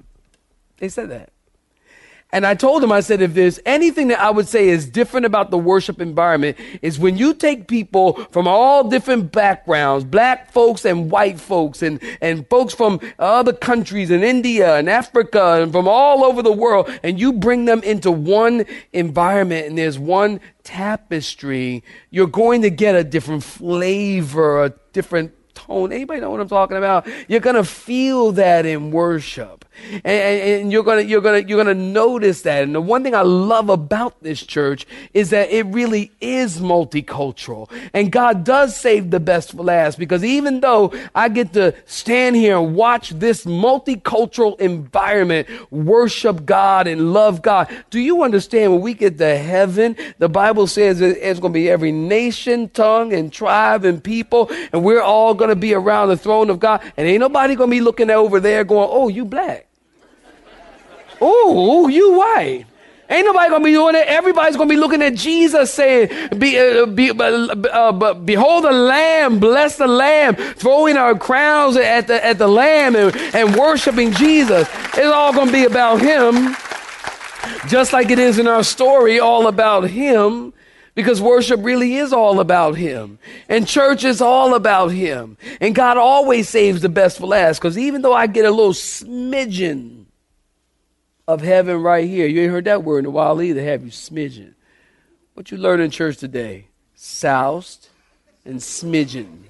They 0.77 0.89
said 0.89 1.09
that. 1.09 1.31
And 2.33 2.45
I 2.45 2.55
told 2.55 2.83
him, 2.83 2.91
I 2.91 2.99
said, 2.99 3.21
if 3.21 3.33
there's 3.33 3.59
anything 3.65 4.09
that 4.09 4.19
I 4.19 4.29
would 4.29 4.49
say 4.49 4.67
is 4.67 4.85
different 4.85 5.25
about 5.25 5.49
the 5.49 5.57
worship 5.57 6.01
environment, 6.01 6.57
is 6.81 6.99
when 6.99 7.17
you 7.17 7.33
take 7.33 7.69
people 7.69 8.15
from 8.31 8.49
all 8.49 8.83
different 8.89 9.31
backgrounds, 9.31 10.03
black 10.03 10.51
folks 10.51 10.83
and 10.83 11.09
white 11.09 11.39
folks, 11.39 11.81
and, 11.81 12.01
and 12.19 12.47
folks 12.49 12.73
from 12.73 12.99
other 13.17 13.53
countries 13.53 14.11
in 14.11 14.23
India 14.23 14.75
and 14.75 14.89
Africa 14.89 15.61
and 15.61 15.71
from 15.71 15.87
all 15.87 16.25
over 16.25 16.41
the 16.41 16.51
world, 16.51 16.89
and 17.01 17.17
you 17.17 17.31
bring 17.31 17.63
them 17.63 17.81
into 17.83 18.11
one 18.11 18.65
environment 18.91 19.67
and 19.67 19.77
there's 19.77 19.97
one 19.97 20.41
tapestry, 20.65 21.81
you're 22.09 22.27
going 22.27 22.61
to 22.61 22.69
get 22.69 22.93
a 22.93 23.05
different 23.05 23.41
flavor, 23.41 24.65
a 24.65 24.73
different 24.91 25.31
tone. 25.53 25.93
Anybody 25.93 26.19
know 26.19 26.29
what 26.29 26.41
I'm 26.41 26.49
talking 26.49 26.75
about? 26.75 27.07
You're 27.29 27.39
going 27.39 27.55
to 27.55 27.63
feel 27.63 28.33
that 28.33 28.65
in 28.65 28.91
worship. 28.91 29.63
And, 29.93 30.05
and, 30.05 30.71
you're 30.71 30.83
gonna 30.83 31.01
you're 31.01 31.21
gonna 31.21 31.39
you're 31.39 31.63
gonna 31.63 31.73
notice 31.73 32.41
that. 32.41 32.63
And 32.63 32.75
the 32.75 32.81
one 32.81 33.03
thing 33.03 33.15
I 33.15 33.21
love 33.21 33.69
about 33.69 34.21
this 34.21 34.45
church 34.45 34.85
is 35.13 35.29
that 35.29 35.49
it 35.49 35.65
really 35.67 36.11
is 36.19 36.59
multicultural. 36.59 37.71
And 37.93 38.11
God 38.11 38.43
does 38.43 38.75
save 38.75 39.11
the 39.11 39.19
best 39.19 39.51
for 39.51 39.63
last 39.63 39.97
because 39.97 40.23
even 40.23 40.59
though 40.59 40.93
I 41.15 41.29
get 41.29 41.53
to 41.53 41.73
stand 41.85 42.35
here 42.35 42.57
and 42.57 42.75
watch 42.75 43.11
this 43.11 43.45
multicultural 43.45 44.59
environment 44.59 45.47
worship 45.71 46.45
God 46.45 46.87
and 46.87 47.13
love 47.13 47.41
God, 47.41 47.69
do 47.89 47.99
you 47.99 48.23
understand 48.23 48.73
when 48.73 48.81
we 48.81 48.93
get 48.93 49.17
to 49.19 49.37
heaven, 49.37 49.95
the 50.17 50.29
Bible 50.29 50.67
says 50.67 51.01
it's 51.01 51.39
gonna 51.39 51.53
be 51.53 51.69
every 51.69 51.91
nation, 51.91 52.69
tongue, 52.69 53.13
and 53.13 53.31
tribe 53.31 53.85
and 53.85 54.03
people, 54.03 54.51
and 54.73 54.83
we're 54.83 55.01
all 55.01 55.33
gonna 55.33 55.55
be 55.55 55.73
around 55.73 56.09
the 56.09 56.17
throne 56.17 56.49
of 56.49 56.59
God, 56.59 56.81
and 56.97 57.07
ain't 57.07 57.19
nobody 57.19 57.55
gonna 57.55 57.71
be 57.71 57.81
looking 57.81 58.09
over 58.09 58.39
there 58.39 58.63
going, 58.63 58.89
Oh, 58.91 59.07
you 59.07 59.25
black. 59.25 59.66
Oh, 61.21 61.87
you 61.87 62.17
white. 62.17 62.65
Ain't 63.09 63.25
nobody 63.25 63.49
gonna 63.49 63.63
be 63.63 63.71
doing 63.71 63.95
it. 63.95 64.05
Everybody's 64.07 64.57
gonna 64.57 64.69
be 64.69 64.75
looking 64.75 65.01
at 65.01 65.15
Jesus 65.15 65.73
saying, 65.73 66.09
be, 66.37 66.59
uh, 66.59 66.85
be, 66.85 67.11
uh, 67.11 67.55
uh, 67.71 68.13
Behold 68.13 68.65
the 68.65 68.71
Lamb, 68.71 69.39
bless 69.39 69.77
the 69.77 69.87
Lamb, 69.87 70.35
throwing 70.35 70.97
our 70.97 71.17
crowns 71.17 71.77
at 71.77 72.07
the, 72.07 72.23
at 72.23 72.37
the 72.37 72.47
Lamb 72.47 72.97
and, 72.97 73.15
and 73.33 73.55
worshiping 73.55 74.11
Jesus. 74.11 74.67
It's 74.93 75.05
all 75.05 75.31
gonna 75.31 75.53
be 75.53 75.63
about 75.63 76.01
Him, 76.01 76.55
just 77.69 77.93
like 77.93 78.09
it 78.09 78.19
is 78.19 78.39
in 78.39 78.47
our 78.47 78.63
story, 78.63 79.19
all 79.21 79.47
about 79.47 79.89
Him. 79.89 80.53
Because 80.93 81.21
worship 81.21 81.63
really 81.63 81.95
is 81.95 82.11
all 82.11 82.39
about 82.39 82.75
Him. 82.75 83.19
And 83.47 83.67
church 83.67 84.03
is 84.03 84.19
all 84.19 84.55
about 84.55 84.87
Him. 84.87 85.37
And 85.61 85.75
God 85.75 85.95
always 85.95 86.49
saves 86.49 86.81
the 86.81 86.89
best 86.89 87.19
for 87.19 87.27
last. 87.27 87.59
Because 87.59 87.77
even 87.77 88.01
though 88.01 88.13
I 88.13 88.25
get 88.25 88.45
a 88.45 88.49
little 88.49 88.73
smidgen 88.73 89.96
of 91.27 91.41
heaven 91.41 91.81
right 91.81 92.07
here. 92.07 92.27
You 92.27 92.43
ain't 92.43 92.51
heard 92.51 92.65
that 92.65 92.83
word 92.83 92.99
in 92.99 93.05
a 93.05 93.09
while 93.09 93.41
either, 93.41 93.63
have 93.63 93.83
you? 93.83 93.91
Smidgen. 93.91 94.53
What 95.33 95.51
you 95.51 95.57
learn 95.57 95.81
in 95.81 95.91
church 95.91 96.17
today? 96.17 96.67
Soused 96.95 97.89
and 98.45 98.59
smidgen. 98.59 99.43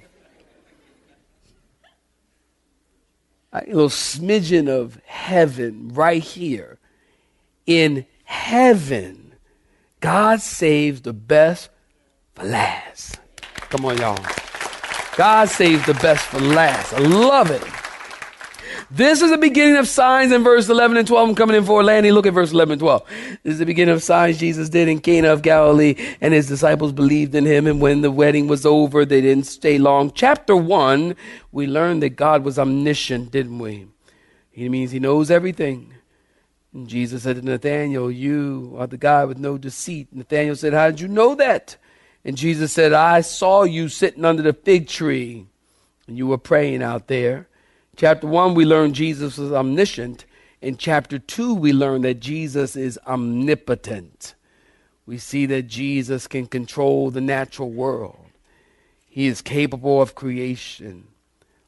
A 3.54 3.64
little 3.68 3.90
smidgen 3.90 4.68
of 4.68 5.00
heaven 5.06 5.90
right 5.94 6.22
here. 6.22 6.80
In 7.66 8.06
heaven, 8.24 9.36
God 10.00 10.42
saves 10.42 11.02
the 11.02 11.14
best 11.14 11.70
for 12.36 12.44
last. 12.44 13.20
Come 13.70 13.86
on, 13.86 13.98
y'all. 13.98 14.26
God 15.16 15.50
saves 15.50 15.86
the 15.86 15.94
best 15.96 16.26
for 16.26 16.40
last. 16.40 16.94
I 16.94 17.00
love 17.00 17.50
it. 17.50 17.64
This 18.89 19.22
is 19.22 19.32
the 19.32 19.38
beginning 19.38 19.75
of 19.75 19.88
signs 19.88 20.32
in 20.32 20.46
verse 20.46 20.70
11 20.70 20.96
and 20.96 21.06
12. 21.06 21.29
I'm 21.29 21.36
coming 21.36 21.58
in 21.58 21.65
for 21.65 21.84
landing. 21.84 22.13
Look 22.13 22.25
at 22.25 22.34
verse 22.34 22.53
11 22.53 22.74
and 22.74 22.79
12. 22.79 23.03
This 23.44 23.53
is 23.53 23.60
the 23.60 23.65
beginning 23.65 23.94
of 23.94 24.01
signs 24.01 24.38
Jesus 24.38 24.70
did 24.70 24.88
in 24.88 25.01
Cana 25.01 25.27
of 25.27 25.41
Galilee, 25.41 25.96
and 26.22 26.34
his 26.34 26.48
disciples 26.48 26.94
believed 26.94 27.36
in 27.36 27.46
him. 27.46 27.67
And 27.67 27.82
when 27.82 28.00
the 28.00 28.12
wedding 28.12 28.48
was 28.48 28.65
over, 28.65 29.03
they 29.03 29.20
didn't 29.20 29.46
stay 29.46 29.77
long. 29.77 30.13
Chapter 30.13 30.56
1, 30.56 31.17
we 31.51 31.67
learned 31.67 32.01
that 32.01 32.12
God 32.12 32.46
was 32.46 32.58
omniscient, 32.58 33.29
didn't 33.29 33.60
we? 33.60 33.88
He 34.51 34.70
means 34.70 34.91
he 34.91 35.00
knows 35.00 35.29
everything. 35.29 35.94
And 36.74 36.88
Jesus 36.88 37.24
said 37.24 37.36
to 37.36 37.41
Nathanael, 37.41 38.10
You 38.10 38.74
are 38.77 38.88
the 38.88 38.98
guy 38.98 39.25
with 39.25 39.38
no 39.38 39.58
deceit. 39.58 40.08
Nathanael 40.13 40.56
said, 40.56 40.72
How 40.72 40.89
did 40.89 41.01
you 41.01 41.10
know 41.10 41.36
that? 41.36 41.75
And 42.24 42.38
Jesus 42.38 42.72
said, 42.72 42.94
I 42.94 43.20
saw 43.20 43.63
you 43.63 43.89
sitting 43.89 44.24
under 44.24 44.44
the 44.44 44.53
fig 44.53 44.88
tree, 44.88 45.46
and 46.08 46.17
you 46.17 46.25
were 46.27 46.38
praying 46.38 46.82
out 46.82 47.08
there. 47.08 47.50
Chapter 47.98 48.27
1, 48.27 48.54
we 48.54 48.63
learn 48.63 48.94
Jesus 48.94 49.39
was 49.39 49.51
omniscient. 49.51 50.25
In 50.62 50.77
chapter 50.77 51.18
2, 51.18 51.56
we 51.56 51.74
learn 51.74 52.04
that 52.04 52.20
Jesus 52.20 52.75
is 52.75 53.00
omnipotent. 53.08 54.36
We 55.08 55.18
see 55.18 55.48
that 55.48 55.63
Jesus 55.63 56.27
can 56.27 56.46
control 56.46 57.10
the 57.10 57.22
natural 57.22 57.72
world. 57.72 58.27
He 59.10 59.25
is 59.25 59.42
capable 59.42 60.00
of 60.00 60.13
creation. 60.13 61.08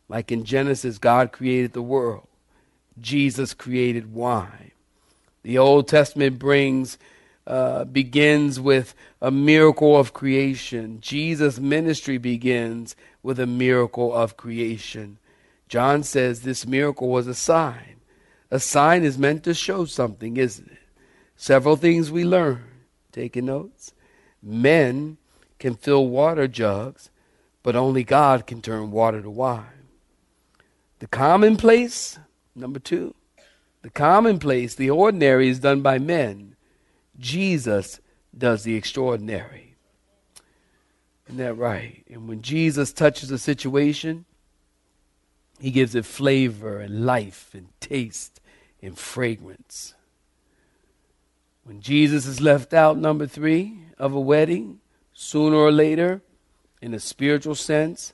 Like 0.07 0.31
in 0.31 0.43
Genesis, 0.43 0.99
God 0.99 1.31
created 1.31 1.73
the 1.73 1.81
world, 1.81 2.27
Jesus 3.01 3.55
created 3.55 4.13
wine. 4.13 4.71
The 5.41 5.57
Old 5.57 5.87
Testament 5.87 6.37
brings 6.37 6.99
uh, 7.47 7.85
begins 7.85 8.59
with 8.59 8.93
a 9.19 9.31
miracle 9.31 9.97
of 9.97 10.13
creation. 10.13 10.99
Jesus' 11.01 11.57
ministry 11.57 12.19
begins 12.19 12.95
with 13.23 13.39
a 13.39 13.47
miracle 13.47 14.13
of 14.13 14.37
creation. 14.37 15.17
John 15.69 16.01
says 16.01 16.41
this 16.41 16.65
miracle 16.67 17.07
was 17.07 17.27
a 17.27 17.35
sign. 17.35 18.01
A 18.51 18.59
sign 18.59 19.03
is 19.03 19.19
meant 19.19 19.43
to 19.43 19.53
show 19.53 19.85
something, 19.85 20.35
isn't 20.35 20.71
it? 20.71 20.79
Several 21.35 21.75
things 21.75 22.11
we 22.11 22.25
learn. 22.25 22.63
Taking 23.11 23.45
notes. 23.45 23.93
Men 24.41 25.17
can 25.59 25.75
fill 25.75 26.07
water 26.07 26.47
jugs, 26.47 27.11
but 27.61 27.75
only 27.75 28.03
God 28.03 28.47
can 28.47 28.61
turn 28.61 28.91
water 28.91 29.21
to 29.21 29.29
wine. 29.29 29.87
The 30.97 31.07
commonplace, 31.07 32.17
number 32.55 32.79
two, 32.79 33.13
the 33.83 33.89
commonplace, 33.89 34.75
the 34.75 34.89
ordinary 34.89 35.49
is 35.49 35.59
done 35.59 35.81
by 35.81 35.99
men. 35.99 36.55
Jesus 37.19 37.99
does 38.35 38.63
the 38.63 38.75
extraordinary. 38.75 39.75
Isn't 41.27 41.37
that 41.37 41.53
right? 41.53 42.03
And 42.09 42.27
when 42.27 42.41
Jesus 42.41 42.91
touches 42.91 43.29
a 43.29 43.37
situation, 43.37 44.25
he 45.59 45.71
gives 45.71 45.95
it 45.95 46.05
flavor 46.05 46.79
and 46.79 47.05
life 47.05 47.49
and 47.53 47.67
taste 47.79 48.39
and 48.81 48.97
fragrance. 48.97 49.93
When 51.63 51.81
Jesus 51.81 52.25
is 52.25 52.41
left 52.41 52.73
out, 52.73 52.97
number 52.97 53.27
three, 53.27 53.79
of 53.97 54.13
a 54.13 54.19
wedding, 54.19 54.79
sooner 55.13 55.57
or 55.57 55.71
later, 55.71 56.21
in 56.81 56.93
a 56.93 56.99
spiritual 56.99 57.55
sense, 57.55 58.13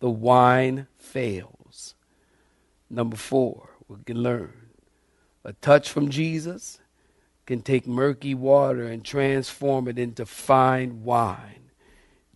the 0.00 0.10
wine 0.10 0.86
fails. 0.98 1.94
Number 2.88 3.16
four, 3.16 3.70
we 3.88 3.96
can 4.04 4.22
learn 4.22 4.52
a 5.44 5.52
touch 5.52 5.88
from 5.88 6.08
Jesus 6.08 6.80
can 7.46 7.62
take 7.62 7.86
murky 7.86 8.34
water 8.34 8.88
and 8.88 9.04
transform 9.04 9.86
it 9.86 9.98
into 9.98 10.26
fine 10.26 11.04
wine. 11.04 11.70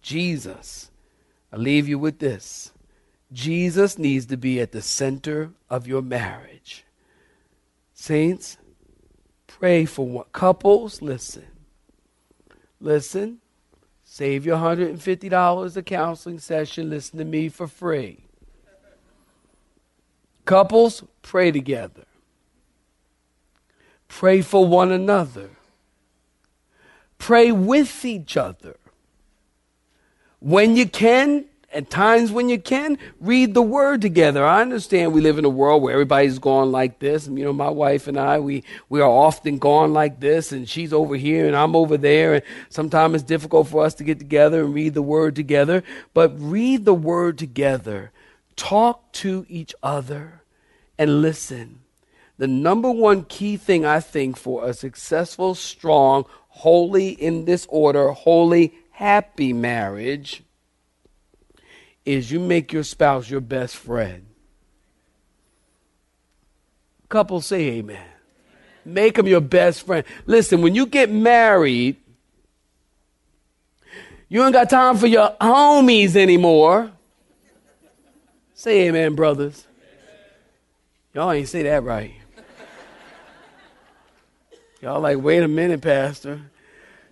Jesus, 0.00 0.90
I 1.52 1.57
leave 1.57 1.88
you 1.88 1.99
with 1.99 2.21
this. 2.21 2.73
Jesus 3.32 3.99
needs 3.99 4.26
to 4.26 4.37
be 4.37 4.60
at 4.60 4.72
the 4.72 4.82
center 4.82 5.50
of 5.68 5.87
your 5.87 6.02
marriage. 6.02 6.84
Saints, 7.94 8.58
pray 9.46 9.84
for 9.84 10.06
what 10.06 10.32
couples, 10.32 11.00
listen. 11.00 11.46
Listen. 12.80 13.38
Save 14.04 14.44
your 14.44 14.56
$150 14.56 15.76
a 15.76 15.82
counseling 15.82 16.38
session. 16.40 16.90
Listen 16.90 17.18
to 17.18 17.25
me 17.25 17.49
for 17.49 17.68
free. 17.68 18.25
Couples, 20.44 21.04
pray 21.22 21.52
together. 21.52 22.04
Pray 24.08 24.42
for 24.42 24.66
one 24.66 24.90
another. 24.90 25.50
Pray 27.18 27.52
with 27.52 28.04
each 28.04 28.37
other. 28.37 28.76
When 30.40 30.75
you 30.75 30.88
can, 30.88 31.44
at 31.72 31.88
times 31.88 32.32
when 32.32 32.48
you 32.48 32.58
can, 32.58 32.98
read 33.20 33.54
the 33.54 33.62
word 33.62 34.02
together. 34.02 34.44
I 34.44 34.60
understand 34.60 35.12
we 35.12 35.20
live 35.20 35.38
in 35.38 35.44
a 35.44 35.50
world 35.50 35.82
where 35.82 35.92
everybody's 35.92 36.38
going 36.38 36.72
like 36.72 36.98
this. 36.98 37.28
You 37.28 37.44
know, 37.44 37.52
my 37.52 37.68
wife 37.68 38.08
and 38.08 38.18
I, 38.18 38.40
we, 38.40 38.64
we 38.88 39.00
are 39.00 39.08
often 39.08 39.58
gone 39.58 39.92
like 39.92 40.18
this, 40.18 40.50
and 40.50 40.68
she's 40.68 40.92
over 40.92 41.14
here 41.14 41.46
and 41.46 41.54
I'm 41.54 41.76
over 41.76 41.96
there. 41.96 42.34
And 42.34 42.42
sometimes 42.70 43.16
it's 43.16 43.24
difficult 43.24 43.68
for 43.68 43.84
us 43.84 43.94
to 43.94 44.04
get 44.04 44.18
together 44.18 44.64
and 44.64 44.74
read 44.74 44.94
the 44.94 45.02
word 45.02 45.36
together. 45.36 45.84
But 46.12 46.32
read 46.36 46.84
the 46.84 46.94
word 46.94 47.38
together. 47.38 48.10
Talk 48.56 49.12
to 49.12 49.46
each 49.48 49.74
other 49.82 50.42
and 50.98 51.22
listen. 51.22 51.80
The 52.36 52.48
number 52.48 52.90
one 52.90 53.24
key 53.24 53.56
thing 53.56 53.84
I 53.84 54.00
think 54.00 54.36
for 54.36 54.66
a 54.66 54.74
successful, 54.74 55.54
strong, 55.54 56.24
holy 56.48 57.10
in 57.10 57.44
this 57.44 57.66
order, 57.70 58.10
holy, 58.10 58.74
happy 58.90 59.52
marriage 59.52 60.42
is 62.04 62.30
you 62.30 62.40
make 62.40 62.73
your 62.73 62.83
spouse 62.83 63.28
your 63.28 63.40
best 63.40 63.76
friend. 63.76 64.26
Couples 67.09 67.47
say 67.47 67.62
amen. 67.73 68.07
Make 68.85 69.16
them 69.16 69.26
your 69.26 69.40
best 69.40 69.85
friend. 69.85 70.04
Listen, 70.26 70.62
when 70.62 70.75
you 70.75 70.87
get 70.87 71.11
married, 71.11 71.97
you 74.28 74.42
ain't 74.45 74.52
got 74.52 74.71
time 74.71 74.97
for 74.97 75.07
your 75.07 75.35
homies 75.40 76.16
anymore. 76.16 76.90
Say 78.54 78.88
amen, 78.88 79.14
brothers. 79.14 79.66
Y'all 81.12 81.33
ain't 81.33 81.49
say 81.49 81.64
that 81.64 81.83
right. 81.83 82.14
Y'all 84.80 85.00
like, 85.00 85.19
wait 85.19 85.42
a 85.42 85.49
minute, 85.49 85.83
Pastor. 85.83 86.50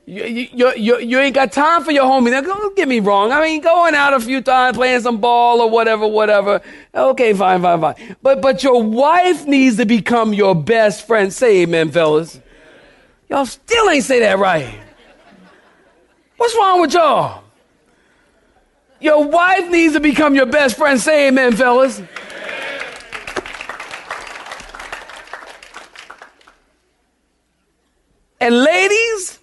You, 0.08 0.24
you, 0.24 0.72
you, 0.74 0.98
you, 1.00 1.18
ain't 1.18 1.34
got 1.34 1.52
time 1.52 1.84
for 1.84 1.92
your 1.92 2.06
homie. 2.06 2.30
Now, 2.30 2.40
don't 2.40 2.74
get 2.74 2.88
me 2.88 2.98
wrong. 2.98 3.30
I 3.30 3.42
mean, 3.42 3.60
going 3.60 3.94
out 3.94 4.14
a 4.14 4.20
few 4.20 4.40
times, 4.40 4.74
playing 4.74 5.02
some 5.02 5.18
ball 5.20 5.60
or 5.60 5.68
whatever, 5.68 6.06
whatever. 6.06 6.62
Okay, 6.94 7.34
fine, 7.34 7.60
fine, 7.60 7.78
fine. 7.78 8.16
But, 8.22 8.40
but 8.40 8.62
your 8.62 8.82
wife 8.82 9.44
needs 9.44 9.76
to 9.76 9.84
become 9.84 10.32
your 10.32 10.54
best 10.54 11.06
friend. 11.06 11.30
Say 11.30 11.60
amen, 11.60 11.90
fellas. 11.90 12.40
Y'all 13.28 13.44
still 13.44 13.90
ain't 13.90 14.02
say 14.02 14.20
that 14.20 14.38
right. 14.38 14.80
What's 16.38 16.54
wrong 16.54 16.80
with 16.80 16.94
y'all? 16.94 17.44
Your 19.00 19.28
wife 19.28 19.68
needs 19.68 19.92
to 19.92 20.00
become 20.00 20.34
your 20.34 20.46
best 20.46 20.78
friend. 20.78 20.98
Say 20.98 21.28
amen, 21.28 21.54
fellas. 21.54 22.00
And 28.40 28.56
ladies, 28.64 29.38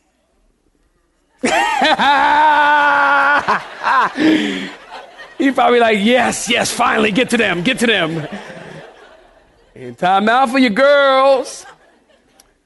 He's 5.38 5.54
probably 5.54 5.80
like, 5.80 6.00
yes, 6.02 6.50
yes, 6.50 6.72
finally, 6.72 7.12
get 7.12 7.30
to 7.32 7.38
them, 7.38 7.62
get 7.62 7.80
to 7.80 7.88
them. 7.88 8.28
And 9.76 9.98
time 9.98 10.30
out 10.30 10.50
for 10.50 10.60
your 10.60 10.72
girls. 10.72 11.66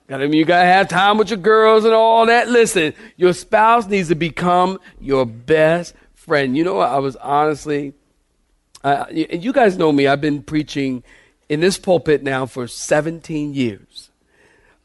Gotta, 0.07 0.27
you 0.27 0.45
gotta 0.45 0.65
have 0.65 0.87
time 0.87 1.17
with 1.17 1.29
your 1.29 1.37
girls 1.37 1.85
and 1.85 1.93
all 1.93 2.25
that. 2.27 2.49
Listen, 2.49 2.93
your 3.15 3.33
spouse 3.33 3.87
needs 3.87 4.09
to 4.09 4.15
become 4.15 4.79
your 4.99 5.25
best 5.25 5.93
friend. 6.13 6.55
You 6.55 6.63
know 6.63 6.75
what? 6.75 6.89
I 6.89 6.99
was 6.99 7.15
honestly, 7.17 7.93
uh, 8.83 9.05
you 9.11 9.53
guys 9.53 9.77
know 9.77 9.91
me. 9.91 10.07
I've 10.07 10.21
been 10.21 10.41
preaching 10.41 11.03
in 11.47 11.59
this 11.59 11.77
pulpit 11.77 12.23
now 12.23 12.45
for 12.45 12.67
17 12.67 13.53
years. 13.53 14.09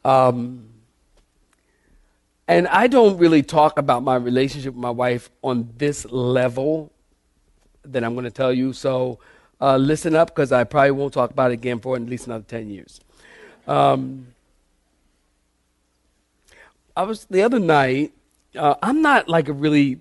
Um, 0.04 0.73
and 2.46 2.68
I 2.68 2.86
don't 2.86 3.16
really 3.18 3.42
talk 3.42 3.78
about 3.78 4.02
my 4.02 4.16
relationship 4.16 4.74
with 4.74 4.82
my 4.82 4.90
wife 4.90 5.30
on 5.42 5.70
this 5.76 6.04
level 6.06 6.92
that 7.84 8.04
I'm 8.04 8.14
going 8.14 8.24
to 8.24 8.30
tell 8.30 8.52
you. 8.52 8.72
So 8.72 9.18
uh, 9.60 9.76
listen 9.76 10.14
up 10.14 10.28
because 10.28 10.52
I 10.52 10.64
probably 10.64 10.90
won't 10.92 11.14
talk 11.14 11.30
about 11.30 11.50
it 11.50 11.54
again 11.54 11.80
for 11.80 11.96
at 11.96 12.02
least 12.02 12.26
another 12.26 12.44
10 12.46 12.70
years. 12.70 13.00
Um, 13.66 14.28
I 16.96 17.02
was 17.04 17.24
the 17.26 17.42
other 17.42 17.58
night, 17.58 18.12
uh, 18.56 18.74
I'm 18.82 19.02
not 19.02 19.28
like 19.28 19.48
a 19.48 19.52
really 19.52 19.98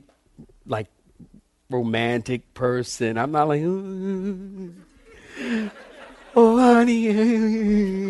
like 0.65 0.87
romantic 1.69 2.53
person. 2.53 3.17
I'm 3.17 3.31
not 3.31 3.47
like, 3.47 3.61
oh, 6.35 6.57
honey. 6.57 8.02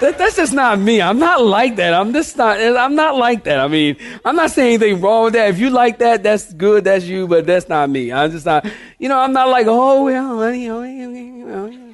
That, 0.00 0.18
that's 0.18 0.36
just 0.36 0.52
not 0.52 0.78
me. 0.78 1.00
I'm 1.00 1.18
not 1.18 1.42
like 1.42 1.76
that. 1.76 1.94
I'm 1.94 2.12
just 2.12 2.36
not. 2.36 2.60
I'm 2.60 2.94
not 2.94 3.16
like 3.16 3.44
that. 3.44 3.60
I 3.60 3.68
mean, 3.68 3.96
I'm 4.24 4.36
not 4.36 4.50
saying 4.50 4.74
anything 4.74 5.00
wrong 5.00 5.24
with 5.24 5.32
that. 5.34 5.48
If 5.48 5.58
you 5.58 5.70
like 5.70 5.98
that, 6.00 6.22
that's 6.22 6.52
good. 6.52 6.84
That's 6.84 7.04
you. 7.06 7.26
But 7.26 7.46
that's 7.46 7.68
not 7.68 7.88
me. 7.88 8.12
I'm 8.12 8.30
just 8.30 8.44
not. 8.44 8.66
You 8.98 9.08
know, 9.08 9.18
I'm 9.18 9.32
not 9.32 9.48
like, 9.48 9.66
oh 9.68 10.04
well, 10.04 10.38
honey, 10.38 10.68
oh, 10.68 10.82
oh, 10.82 11.70
oh 11.70 11.86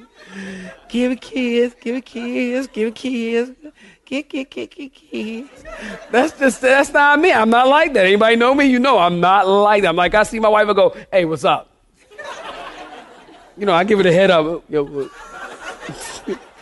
give 0.89 1.11
a 1.11 1.15
kiss, 1.15 1.73
give 1.81 1.95
a 1.95 2.01
kiss, 2.01 2.67
give 2.67 2.89
a 2.89 2.91
kiss. 2.91 3.51
Kick, 4.05 4.29
kick, 4.29 4.49
kick, 4.51 4.93
kick. 4.93 5.45
That's 6.11 6.37
just 6.37 6.61
that's 6.61 6.91
not 6.91 7.19
me. 7.19 7.31
I'm 7.31 7.49
not 7.49 7.67
like 7.67 7.93
that. 7.93 8.05
Anybody 8.05 8.35
know 8.35 8.53
me? 8.53 8.65
You 8.65 8.77
know 8.77 8.99
I'm 8.99 9.19
not 9.19 9.47
like 9.47 9.81
that. 9.81 9.89
I'm 9.89 9.95
like 9.95 10.13
I 10.13 10.23
see 10.23 10.39
my 10.39 10.49
wife 10.49 10.67
and 10.67 10.75
go, 10.75 10.95
"Hey, 11.11 11.25
what's 11.25 11.45
up?" 11.45 11.69
You 13.57 13.65
know, 13.65 13.73
I 13.73 13.83
give 13.85 13.99
it 13.99 14.05
a 14.05 14.13
head 14.13 14.29
up. 14.29 14.63
Yo, 14.69 15.09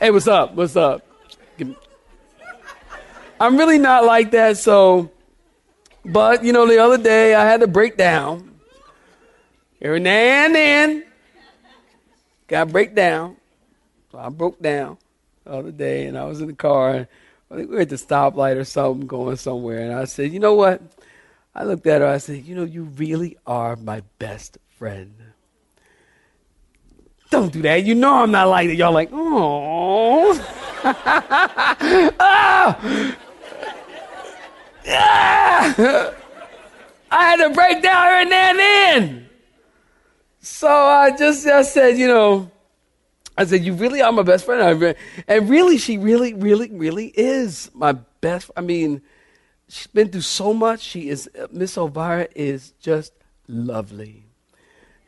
hey, 0.00 0.10
what's 0.10 0.26
up? 0.26 0.54
What's 0.54 0.76
up? 0.76 1.06
I'm 3.40 3.56
really 3.56 3.78
not 3.78 4.04
like 4.04 4.32
that, 4.32 4.58
so. 4.58 5.10
But, 6.04 6.44
you 6.44 6.52
know, 6.52 6.66
the 6.66 6.78
other 6.78 6.98
day 6.98 7.34
I 7.34 7.44
had 7.44 7.60
to 7.60 7.66
break 7.66 7.96
down. 7.96 8.58
Every 9.82 10.00
now 10.00 10.10
and 10.10 10.54
then, 10.54 11.04
got 12.46 12.70
break 12.70 12.94
down. 12.94 13.36
So 14.12 14.18
I 14.18 14.28
broke 14.28 14.60
down 14.60 14.98
the 15.44 15.52
other 15.52 15.72
day, 15.72 16.06
and 16.06 16.18
I 16.18 16.24
was 16.24 16.40
in 16.40 16.48
the 16.48 16.54
car. 16.54 16.90
And 16.90 17.06
I 17.50 17.56
think 17.56 17.70
we 17.70 17.76
were 17.76 17.82
at 17.82 17.88
the 17.88 17.96
stoplight 17.96 18.56
or 18.56 18.64
something, 18.64 19.06
going 19.06 19.36
somewhere. 19.36 19.80
And 19.80 19.92
I 19.94 20.04
said, 20.04 20.32
you 20.32 20.38
know 20.40 20.54
what? 20.54 20.82
I 21.54 21.64
looked 21.64 21.86
at 21.86 22.00
her. 22.00 22.06
I 22.06 22.18
said, 22.18 22.44
you 22.44 22.54
know, 22.54 22.64
you 22.64 22.84
really 22.84 23.36
are 23.46 23.76
my 23.76 24.02
best 24.18 24.58
friend. 24.78 25.14
Don't 27.30 27.52
do 27.52 27.62
that. 27.62 27.84
You 27.84 27.94
know 27.94 28.14
I'm 28.14 28.32
not 28.32 28.48
like 28.48 28.68
that. 28.68 28.74
Y'all 28.74 28.92
like, 28.92 29.10
oh. 29.12 30.32
oh. 32.20 33.14
I 37.12 37.24
had 37.24 37.36
to 37.36 37.50
break 37.54 37.82
down 37.82 38.06
her 38.06 38.22
and 38.22 38.30
then. 38.58 39.28
So 40.40 40.68
I 40.68 41.16
just, 41.16 41.46
I 41.46 41.62
said, 41.62 41.98
you 41.98 42.08
know, 42.08 42.50
I 43.36 43.44
said, 43.44 43.64
you 43.64 43.74
really 43.74 44.02
are 44.02 44.12
my 44.12 44.22
best 44.22 44.44
friend. 44.44 44.96
And 45.28 45.48
really, 45.48 45.78
she 45.78 45.98
really, 45.98 46.34
really, 46.34 46.70
really 46.70 47.06
is 47.06 47.70
my 47.74 47.92
best. 48.20 48.50
I 48.56 48.60
mean, 48.60 49.02
she's 49.68 49.86
been 49.86 50.08
through 50.08 50.22
so 50.22 50.52
much. 50.52 50.80
She 50.80 51.08
is, 51.08 51.28
uh, 51.38 51.46
Miss 51.52 51.76
Elvira 51.76 52.28
is 52.34 52.72
just 52.80 53.12
lovely. 53.48 54.29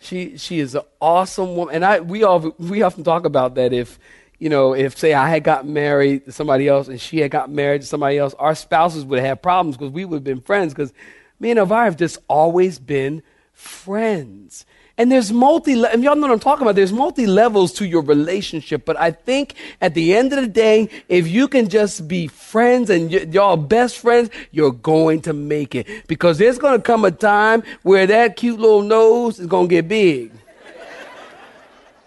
She 0.02 0.36
she 0.36 0.58
is 0.58 0.74
an 0.74 0.82
awesome 1.00 1.54
woman, 1.56 1.76
and 1.76 1.84
I 1.84 2.00
we 2.00 2.24
all 2.24 2.54
we 2.58 2.82
often 2.82 3.04
talk 3.04 3.24
about 3.24 3.54
that. 3.54 3.72
If 3.72 3.98
you 4.38 4.48
know, 4.48 4.74
if 4.74 4.98
say 4.98 5.14
I 5.14 5.28
had 5.28 5.44
got 5.44 5.64
married 5.64 6.24
to 6.24 6.32
somebody 6.32 6.66
else 6.66 6.88
and 6.88 7.00
she 7.00 7.20
had 7.20 7.30
got 7.30 7.48
married 7.48 7.82
to 7.82 7.86
somebody 7.86 8.18
else, 8.18 8.34
our 8.34 8.56
spouses 8.56 9.04
would 9.04 9.20
have 9.20 9.40
problems 9.40 9.76
because 9.76 9.92
we 9.92 10.04
would 10.04 10.16
have 10.16 10.24
been 10.24 10.40
friends. 10.40 10.74
Because 10.74 10.92
me 11.38 11.50
and 11.50 11.60
Elvira 11.60 11.84
have 11.84 11.96
just 11.96 12.18
always 12.28 12.80
been 12.80 13.22
friends. 13.52 14.66
And 14.98 15.10
there's 15.10 15.32
multi, 15.32 15.72
and 15.72 16.04
y'all 16.04 16.14
know 16.14 16.22
what 16.22 16.32
I'm 16.32 16.38
talking 16.38 16.62
about. 16.62 16.74
There's 16.74 16.92
multi 16.92 17.26
levels 17.26 17.72
to 17.74 17.86
your 17.86 18.02
relationship. 18.02 18.84
But 18.84 19.00
I 19.00 19.10
think 19.10 19.54
at 19.80 19.94
the 19.94 20.14
end 20.14 20.32
of 20.32 20.40
the 20.40 20.46
day, 20.46 20.90
if 21.08 21.26
you 21.26 21.48
can 21.48 21.68
just 21.68 22.06
be 22.06 22.26
friends 22.26 22.90
and 22.90 23.10
y- 23.10 23.26
y'all 23.30 23.56
best 23.56 23.98
friends, 23.98 24.28
you're 24.50 24.72
going 24.72 25.22
to 25.22 25.32
make 25.32 25.74
it. 25.74 25.86
Because 26.08 26.36
there's 26.36 26.58
going 26.58 26.76
to 26.78 26.82
come 26.82 27.06
a 27.06 27.10
time 27.10 27.62
where 27.82 28.06
that 28.06 28.36
cute 28.36 28.60
little 28.60 28.82
nose 28.82 29.38
is 29.38 29.46
going 29.46 29.68
to 29.68 29.74
get 29.74 29.88
big. 29.88 30.30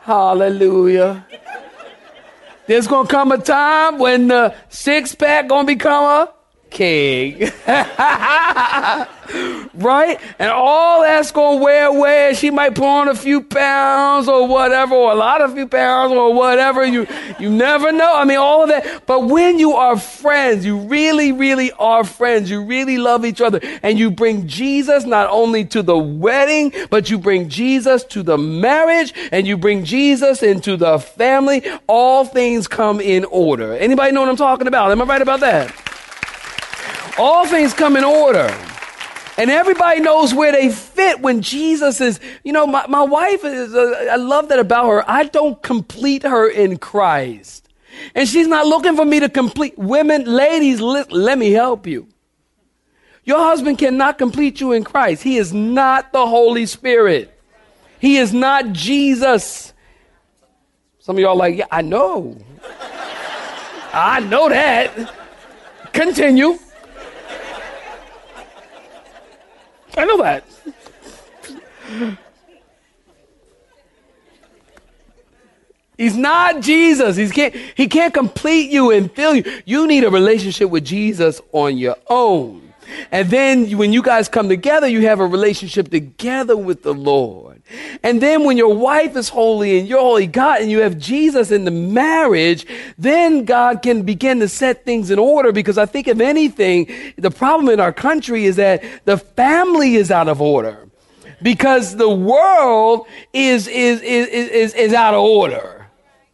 Hallelujah. 0.01 1.25
There's 2.67 2.85
going 2.85 3.07
to 3.07 3.11
come 3.11 3.31
a 3.31 3.39
time 3.39 3.97
when 3.97 4.27
the 4.27 4.55
six 4.69 5.15
pack 5.15 5.47
going 5.47 5.65
to 5.65 5.73
become 5.73 6.05
a 6.05 6.34
king. 6.75 7.49
right? 9.73 10.19
And 10.39 10.51
all 10.51 11.01
that's 11.01 11.31
going 11.31 11.59
to 11.59 11.63
wear 11.63 11.87
away. 11.87 12.33
She 12.35 12.51
might 12.51 12.75
put 12.75 12.85
on 12.85 13.07
a 13.07 13.15
few 13.15 13.41
pounds 13.41 14.27
or 14.27 14.47
whatever, 14.47 14.93
or 14.93 15.11
a 15.11 15.15
lot 15.15 15.41
of 15.41 15.53
few 15.53 15.67
pounds 15.67 16.11
or 16.11 16.33
whatever. 16.33 16.85
You, 16.85 17.07
you 17.39 17.49
never 17.49 17.91
know. 17.91 18.13
I 18.15 18.25
mean, 18.25 18.37
all 18.37 18.63
of 18.63 18.69
that. 18.69 19.05
But 19.05 19.25
when 19.25 19.57
you 19.57 19.73
are 19.73 19.97
friends, 19.97 20.65
you 20.65 20.77
really, 20.77 21.31
really 21.31 21.71
are 21.73 22.03
friends. 22.03 22.49
You 22.49 22.63
really 22.63 22.97
love 22.97 23.25
each 23.25 23.41
other. 23.41 23.59
And 23.81 23.97
you 23.97 24.11
bring 24.11 24.47
Jesus 24.47 25.05
not 25.05 25.29
only 25.29 25.65
to 25.65 25.81
the 25.81 25.97
wedding, 25.97 26.73
but 26.89 27.09
you 27.09 27.17
bring 27.17 27.49
Jesus 27.49 28.03
to 28.05 28.21
the 28.21 28.37
marriage 28.37 29.13
and 29.31 29.47
you 29.47 29.57
bring 29.57 29.85
Jesus 29.85 30.43
into 30.43 30.75
the 30.77 30.99
family. 30.99 31.63
All 31.87 32.25
things 32.25 32.67
come 32.67 32.99
in 32.99 33.25
order. 33.25 33.73
Anybody 33.73 34.11
know 34.11 34.21
what 34.21 34.29
I'm 34.29 34.35
talking 34.35 34.67
about? 34.67 34.91
Am 34.91 35.01
I 35.01 35.05
right 35.05 35.21
about 35.21 35.39
that? 35.39 35.84
All 37.17 37.45
things 37.45 37.73
come 37.73 37.95
in 37.95 38.03
order. 38.03 38.53
And 39.37 39.51
everybody 39.51 39.99
knows 39.99 40.33
where 40.33 40.51
they 40.51 40.71
fit 40.71 41.19
when 41.19 41.41
Jesus 41.41 41.99
is, 41.99 42.19
you 42.43 42.53
know, 42.53 42.65
my, 42.65 42.87
my 42.87 43.03
wife 43.03 43.43
is, 43.43 43.73
uh, 43.73 44.07
I 44.11 44.15
love 44.15 44.49
that 44.49 44.59
about 44.59 44.87
her. 44.87 45.09
I 45.09 45.25
don't 45.25 45.61
complete 45.61 46.23
her 46.23 46.49
in 46.49 46.77
Christ. 46.77 47.69
And 48.13 48.27
she's 48.27 48.47
not 48.47 48.65
looking 48.65 48.95
for 48.95 49.05
me 49.05 49.19
to 49.19 49.29
complete. 49.29 49.77
Women, 49.77 50.23
ladies, 50.25 50.79
let, 50.79 51.11
let 51.11 51.37
me 51.37 51.51
help 51.51 51.85
you. 51.85 52.07
Your 53.25 53.39
husband 53.39 53.77
cannot 53.77 54.17
complete 54.17 54.61
you 54.61 54.71
in 54.71 54.83
Christ. 54.83 55.23
He 55.23 55.37
is 55.37 55.53
not 55.53 56.13
the 56.13 56.25
Holy 56.25 56.65
Spirit. 56.65 57.31
He 57.99 58.17
is 58.17 58.33
not 58.33 58.71
Jesus. 58.71 59.73
Some 60.99 61.17
of 61.17 61.19
y'all 61.19 61.35
like, 61.35 61.57
yeah, 61.57 61.65
I 61.71 61.81
know. 61.81 62.37
I 63.93 64.19
know 64.21 64.49
that. 64.49 65.13
Continue. 65.91 66.59
I 69.97 70.05
know 70.05 70.17
that. 70.21 70.43
He's 75.97 76.17
not 76.17 76.61
Jesus. 76.61 77.15
He 77.15 77.29
can't, 77.29 77.55
he 77.75 77.87
can't 77.87 78.13
complete 78.13 78.69
you 78.69 78.91
and 78.91 79.09
fill 79.11 79.35
you. 79.35 79.61
You 79.65 79.87
need 79.87 80.03
a 80.03 80.09
relationship 80.09 80.69
with 80.69 80.83
Jesus 80.83 81.39
on 81.53 81.77
your 81.77 81.95
own. 82.09 82.64
And 83.11 83.29
then 83.29 83.77
when 83.77 83.93
you 83.93 84.01
guys 84.01 84.27
come 84.29 84.49
together, 84.49 84.87
you 84.87 85.01
have 85.01 85.19
a 85.19 85.25
relationship 85.25 85.89
together 85.89 86.55
with 86.55 86.83
the 86.83 86.93
Lord. 86.93 87.61
And 88.03 88.21
then 88.21 88.43
when 88.43 88.57
your 88.57 88.75
wife 88.75 89.15
is 89.15 89.29
holy 89.29 89.79
and 89.79 89.87
you're 89.87 89.99
holy 89.99 90.27
God 90.27 90.61
and 90.61 90.69
you 90.69 90.79
have 90.79 90.97
Jesus 90.97 91.51
in 91.51 91.65
the 91.65 91.71
marriage, 91.71 92.65
then 92.97 93.45
God 93.45 93.81
can 93.81 94.03
begin 94.03 94.39
to 94.39 94.47
set 94.47 94.85
things 94.85 95.09
in 95.09 95.19
order 95.19 95.51
because 95.51 95.77
I 95.77 95.85
think 95.85 96.07
if 96.07 96.19
anything, 96.19 96.91
the 97.17 97.31
problem 97.31 97.69
in 97.69 97.79
our 97.79 97.93
country 97.93 98.45
is 98.45 98.57
that 98.57 98.83
the 99.05 99.17
family 99.17 99.95
is 99.95 100.11
out 100.11 100.27
of 100.27 100.41
order 100.41 100.87
because 101.41 101.95
the 101.95 102.09
world 102.09 103.07
is, 103.33 103.67
is, 103.67 104.01
is, 104.01 104.27
is, 104.27 104.73
is 104.73 104.93
out 104.93 105.13
of 105.13 105.21
order. 105.21 105.87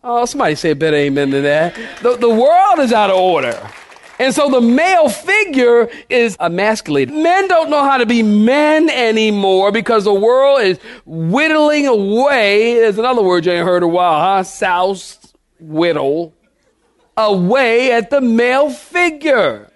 Oh, 0.03 0.25
somebody 0.25 0.55
say 0.55 0.71
a 0.71 0.75
better 0.75 0.97
amen 0.97 1.29
than 1.29 1.43
that. 1.43 1.75
The, 2.01 2.17
the 2.17 2.29
world 2.29 2.79
is 2.79 2.91
out 2.91 3.09
of 3.09 3.17
order. 3.17 3.69
And 4.21 4.35
so 4.35 4.51
the 4.51 4.61
male 4.61 5.09
figure 5.09 5.89
is 6.07 6.37
emasculated. 6.39 7.11
Men 7.11 7.47
don't 7.47 7.71
know 7.71 7.83
how 7.83 7.97
to 7.97 8.05
be 8.05 8.21
men 8.21 8.87
anymore 8.87 9.71
because 9.71 10.03
the 10.03 10.13
world 10.13 10.61
is 10.61 10.77
whittling 11.07 11.87
away. 11.87 12.75
There's 12.75 12.99
another 12.99 13.23
word 13.23 13.47
you 13.47 13.53
ain't 13.53 13.65
heard 13.65 13.81
a 13.81 13.87
while, 13.87 14.19
huh? 14.19 14.43
Souse, 14.43 15.33
whittle, 15.59 16.35
away 17.17 17.93
at 17.93 18.11
the 18.11 18.21
male 18.21 18.69
figure. 18.69 19.71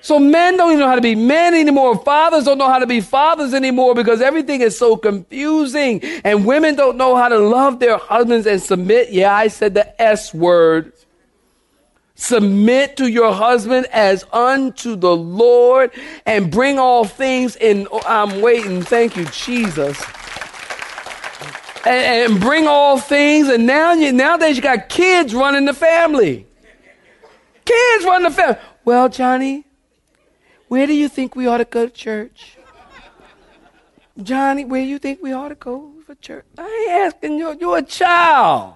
So 0.00 0.18
men 0.18 0.56
don't 0.56 0.70
even 0.70 0.80
know 0.80 0.88
how 0.88 0.94
to 0.94 1.02
be 1.02 1.14
men 1.14 1.52
anymore. 1.52 1.98
Fathers 1.98 2.44
don't 2.44 2.56
know 2.56 2.70
how 2.70 2.78
to 2.78 2.86
be 2.86 3.02
fathers 3.02 3.52
anymore 3.52 3.94
because 3.94 4.22
everything 4.22 4.62
is 4.62 4.78
so 4.78 4.96
confusing. 4.96 6.02
And 6.24 6.46
women 6.46 6.76
don't 6.76 6.96
know 6.96 7.14
how 7.14 7.28
to 7.28 7.38
love 7.38 7.80
their 7.80 7.98
husbands 7.98 8.46
and 8.46 8.62
submit. 8.62 9.10
Yeah, 9.10 9.34
I 9.34 9.48
said 9.48 9.74
the 9.74 10.00
S 10.00 10.32
word 10.32 10.94
Submit 12.18 12.96
to 12.96 13.06
your 13.08 13.30
husband 13.32 13.86
as 13.92 14.24
unto 14.32 14.96
the 14.96 15.14
Lord 15.14 15.90
and 16.24 16.50
bring 16.50 16.78
all 16.78 17.04
things 17.04 17.56
in. 17.56 17.86
I'm 18.06 18.40
waiting. 18.40 18.82
Thank 18.82 19.16
you, 19.16 19.26
Jesus. 19.26 20.02
And, 21.84 22.32
and 22.32 22.40
bring 22.40 22.66
all 22.66 22.98
things. 22.98 23.48
And 23.48 23.66
now 23.66 23.92
you, 23.92 24.12
nowadays 24.12 24.56
you 24.56 24.62
got 24.62 24.88
kids 24.88 25.34
running 25.34 25.66
the 25.66 25.74
family. 25.74 26.46
Kids 27.66 28.04
running 28.06 28.30
the 28.30 28.34
family. 28.34 28.58
Well, 28.86 29.10
Johnny, 29.10 29.66
where 30.68 30.86
do 30.86 30.94
you 30.94 31.10
think 31.10 31.36
we 31.36 31.46
ought 31.46 31.58
to 31.58 31.66
go 31.66 31.84
to 31.84 31.92
church? 31.92 32.56
Johnny, 34.22 34.64
where 34.64 34.80
do 34.80 34.88
you 34.88 34.98
think 34.98 35.22
we 35.22 35.32
ought 35.32 35.50
to 35.50 35.54
go 35.54 35.92
for 36.06 36.14
church? 36.14 36.46
I 36.56 36.86
ain't 36.88 37.06
asking 37.06 37.36
you. 37.36 37.54
You're 37.60 37.78
a 37.78 37.82
child. 37.82 38.74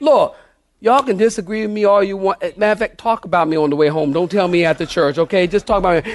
Look, 0.00 0.36
Y'all 0.82 1.00
can 1.04 1.16
disagree 1.16 1.62
with 1.62 1.70
me 1.70 1.84
all 1.84 2.02
you 2.02 2.16
want. 2.16 2.40
Matter 2.58 2.72
of 2.72 2.78
fact, 2.80 2.98
talk 2.98 3.24
about 3.24 3.46
me 3.46 3.56
on 3.56 3.70
the 3.70 3.76
way 3.76 3.86
home. 3.86 4.12
Don't 4.12 4.28
tell 4.28 4.48
me 4.48 4.64
at 4.64 4.78
the 4.78 4.84
church, 4.84 5.16
okay? 5.16 5.46
Just 5.46 5.64
talk 5.64 5.78
about 5.78 6.04
me. 6.04 6.12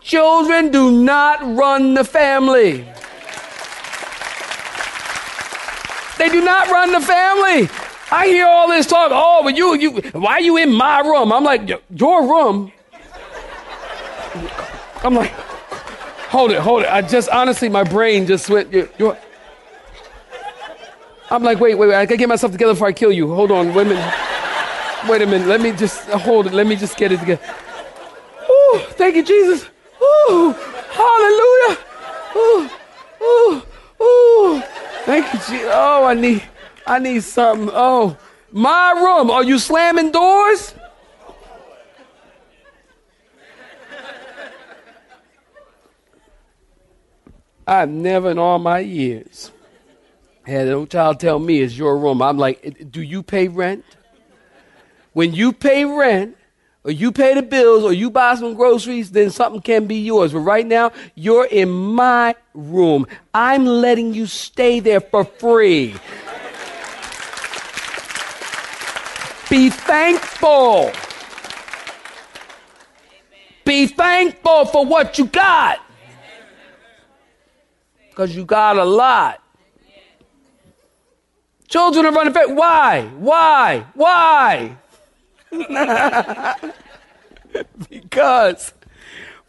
Children 0.00 0.72
do 0.72 0.90
not 1.04 1.40
run 1.56 1.94
the 1.94 2.02
family. 2.02 2.78
They 6.18 6.28
do 6.30 6.44
not 6.44 6.66
run 6.68 6.90
the 6.90 7.00
family. 7.00 7.68
I 8.10 8.26
hear 8.26 8.46
all 8.46 8.66
this 8.66 8.88
talk. 8.88 9.12
Oh, 9.14 9.42
but 9.44 9.56
you, 9.56 9.76
you, 9.76 9.90
why 10.10 10.32
are 10.32 10.40
you 10.40 10.56
in 10.56 10.72
my 10.72 10.98
room? 10.98 11.32
I'm 11.32 11.44
like, 11.44 11.70
your 11.88 12.22
room. 12.26 12.72
I'm 15.04 15.14
like, 15.14 15.30
hold 15.30 16.50
it, 16.50 16.58
hold 16.58 16.82
it. 16.82 16.88
I 16.90 17.02
just 17.02 17.28
honestly, 17.28 17.68
my 17.68 17.84
brain 17.84 18.26
just 18.26 18.50
went. 18.50 18.72
Your, 18.98 19.16
I'm 21.30 21.42
like, 21.42 21.60
wait, 21.60 21.76
wait, 21.76 21.88
wait. 21.88 21.94
I 21.94 22.06
gotta 22.06 22.16
get 22.16 22.28
myself 22.28 22.52
together 22.52 22.72
before 22.72 22.88
I 22.88 22.92
kill 22.92 23.12
you. 23.12 23.34
Hold 23.34 23.50
on, 23.50 23.74
wait 23.74 23.86
a 23.86 23.90
minute. 23.90 24.14
Wait 25.08 25.22
a 25.22 25.26
minute. 25.26 25.46
Let 25.46 25.60
me 25.60 25.72
just 25.72 26.08
uh, 26.08 26.18
hold 26.18 26.46
it. 26.46 26.54
Let 26.54 26.66
me 26.66 26.74
just 26.74 26.96
get 26.96 27.12
it 27.12 27.20
together. 27.20 27.42
Ooh, 28.50 28.78
thank 28.92 29.14
you, 29.14 29.22
Jesus. 29.22 29.68
Ooh, 30.02 30.54
hallelujah. 30.90 31.78
Ooh, 32.36 32.70
ooh, 33.22 33.62
ooh. 34.02 34.62
Thank 35.04 35.32
you, 35.32 35.38
Jesus. 35.38 35.70
Oh, 35.70 36.04
I 36.04 36.14
need, 36.14 36.42
I 36.86 36.98
need 36.98 37.22
something. 37.22 37.70
Oh, 37.72 38.16
my 38.50 38.92
room. 38.92 39.30
Are 39.30 39.44
you 39.44 39.58
slamming 39.58 40.10
doors? 40.10 40.74
I've 47.66 47.90
never 47.90 48.30
in 48.30 48.38
all 48.38 48.58
my 48.58 48.78
years 48.78 49.52
had 50.48 50.68
a 50.68 50.86
child 50.86 51.20
tell 51.20 51.38
me 51.38 51.60
it's 51.60 51.76
your 51.76 51.98
room. 51.98 52.22
I'm 52.22 52.38
like, 52.38 52.90
do 52.90 53.02
you 53.02 53.22
pay 53.22 53.48
rent? 53.48 53.84
When 55.12 55.34
you 55.34 55.52
pay 55.52 55.84
rent, 55.84 56.36
or 56.84 56.90
you 56.90 57.12
pay 57.12 57.34
the 57.34 57.42
bills, 57.42 57.84
or 57.84 57.92
you 57.92 58.10
buy 58.10 58.34
some 58.36 58.54
groceries, 58.54 59.10
then 59.10 59.30
something 59.30 59.60
can 59.60 59.86
be 59.86 59.96
yours. 59.96 60.32
But 60.32 60.40
right 60.40 60.66
now, 60.66 60.92
you're 61.14 61.44
in 61.44 61.68
my 61.68 62.34
room. 62.54 63.06
I'm 63.34 63.66
letting 63.66 64.14
you 64.14 64.26
stay 64.26 64.80
there 64.80 65.00
for 65.00 65.24
free. 65.24 65.94
Be 69.50 69.70
thankful. 69.70 70.92
Be 73.64 73.86
thankful 73.86 74.64
for 74.66 74.86
what 74.86 75.18
you 75.18 75.26
got. 75.26 75.80
Because 78.08 78.34
you 78.34 78.44
got 78.46 78.78
a 78.78 78.84
lot. 78.84 79.42
Children 81.68 82.06
are 82.06 82.12
running 82.12 82.32
fast. 82.32 82.50
Why? 82.50 83.02
Why? 83.18 83.84
Why? 83.94 84.76
because 87.90 88.72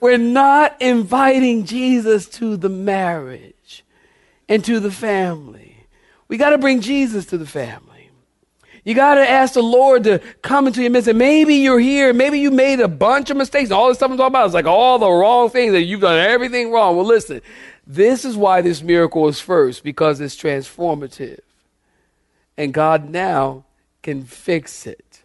we're 0.01 0.17
not 0.17 0.81
inviting 0.81 1.65
Jesus 1.65 2.27
to 2.27 2.57
the 2.57 2.69
marriage 2.69 3.85
and 4.49 4.63
to 4.65 4.79
the 4.81 4.91
family. 4.91 5.87
We 6.27 6.37
got 6.37 6.49
to 6.51 6.57
bring 6.57 6.81
Jesus 6.81 7.25
to 7.27 7.37
the 7.37 7.45
family. 7.45 7.85
You 8.83 8.95
got 8.95 9.15
to 9.15 9.29
ask 9.29 9.53
the 9.53 9.61
Lord 9.61 10.03
to 10.05 10.19
come 10.41 10.67
into 10.67 10.81
your 10.81 10.91
midst. 10.91 11.07
And 11.07 11.19
maybe 11.19 11.55
you're 11.55 11.79
here. 11.79 12.13
Maybe 12.13 12.39
you 12.39 12.51
made 12.51 12.79
a 12.79 12.87
bunch 12.87 13.29
of 13.29 13.37
mistakes. 13.37 13.71
All 13.71 13.87
this 13.87 13.97
stuff 13.97 14.11
I'm 14.11 14.17
talking 14.17 14.33
about 14.33 14.47
is 14.47 14.53
like 14.53 14.65
all 14.65 14.99
the 14.99 15.09
wrong 15.09 15.49
things 15.49 15.73
that 15.73 15.83
you've 15.83 16.01
done 16.01 16.17
everything 16.17 16.71
wrong. 16.71 16.95
Well, 16.95 17.05
listen, 17.05 17.41
this 17.85 18.25
is 18.25 18.35
why 18.35 18.61
this 18.61 18.81
miracle 18.81 19.27
is 19.27 19.39
first 19.39 19.83
because 19.83 20.19
it's 20.21 20.35
transformative 20.35 21.39
and 22.59 22.73
God 22.73 23.09
now 23.09 23.63
can 24.03 24.25
fix 24.25 24.85
it. 24.85 25.23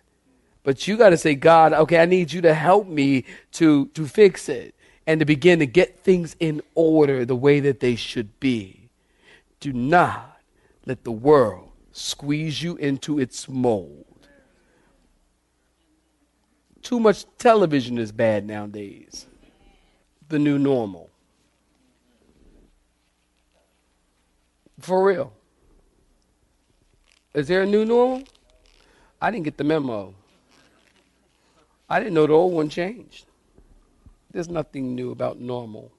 But 0.62 0.87
you 0.87 0.97
got 0.97 1.11
to 1.11 1.16
say, 1.16 1.35
God, 1.35 1.73
okay, 1.73 1.99
I 1.99 2.07
need 2.07 2.33
you 2.33 2.40
to 2.42 2.55
help 2.55 2.87
me 2.87 3.25
to, 3.53 3.87
to 3.88 4.07
fix 4.07 4.49
it 4.49 4.75
and 5.05 5.18
to 5.18 5.27
begin 5.27 5.59
to 5.59 5.66
get 5.66 5.99
things 5.99 6.37
in 6.38 6.62
order 6.77 7.25
the 7.25 7.35
way 7.35 7.59
that 7.59 7.81
they 7.81 7.97
should 7.97 8.38
be. 8.38 8.88
Do 9.59 9.73
not 9.73 10.40
let 10.87 11.03
the 11.03 11.11
world 11.11 11.70
squeeze 11.90 12.62
you 12.62 12.77
into 12.77 13.18
its 13.18 13.49
mold. 13.49 14.29
Too 16.83 17.01
much 17.01 17.27
television 17.38 17.99
is 17.99 18.12
bad 18.12 18.47
nowadays. 18.47 19.27
The 20.29 20.38
new 20.38 20.59
normal. 20.59 21.11
For 24.79 25.05
real. 25.05 25.33
Is 27.35 27.49
there 27.49 27.62
a 27.62 27.66
new 27.66 27.85
normal? 27.85 28.23
I 29.20 29.33
didn't 29.33 29.44
get 29.44 29.57
the 29.57 29.64
memo. 29.64 30.14
I 31.90 31.99
didn't 31.99 32.14
know 32.14 32.29
the 32.29 32.33
old 32.33 32.55
one 32.55 32.68
changed. 32.68 33.27
There's 34.31 34.49
nothing 34.49 34.94
new 34.94 35.11
about 35.11 35.40
normal. 35.40 35.90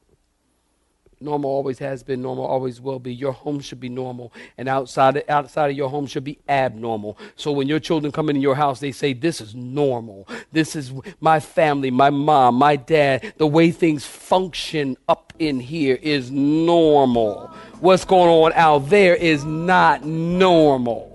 Normal 1.19 1.50
always 1.50 1.80
has 1.80 2.04
been, 2.04 2.21
normal 2.21 2.45
always 2.45 2.80
will 2.80 3.00
be. 3.00 3.13
Your 3.13 3.32
home 3.32 3.60
should 3.60 3.80
be 3.80 3.89
normal, 3.89 4.34
and 4.58 4.67
outside 4.67 5.24
outside 5.30 5.71
of 5.71 5.78
your 5.78 5.89
home 5.89 6.06
should 6.08 6.26
be 6.26 6.39
abnormal. 6.48 7.17
So 7.36 7.52
when 7.52 7.67
your 7.67 7.80
children 7.80 8.12
come 8.12 8.30
into 8.30 8.41
your 8.41 8.56
house, 8.56 8.80
they 8.82 8.91
say, 8.91 9.13
"This 9.13 9.39
is 9.39 9.56
normal. 9.56 10.28
This 10.52 10.76
is 10.76 10.91
my 11.21 11.39
family, 11.39 11.89
my 11.89 12.10
mom, 12.10 12.56
my 12.56 12.76
dad. 12.76 13.34
The 13.38 13.48
way 13.48 13.71
things 13.71 14.06
function 14.06 14.98
up 15.08 15.34
in 15.39 15.62
here 15.62 15.98
is 16.02 16.32
normal. 16.32 17.50
What's 17.80 18.04
going 18.06 18.30
on 18.30 18.52
out 18.54 18.89
there 18.89 19.15
is 19.15 19.45
not 19.45 20.06
normal." 20.06 21.14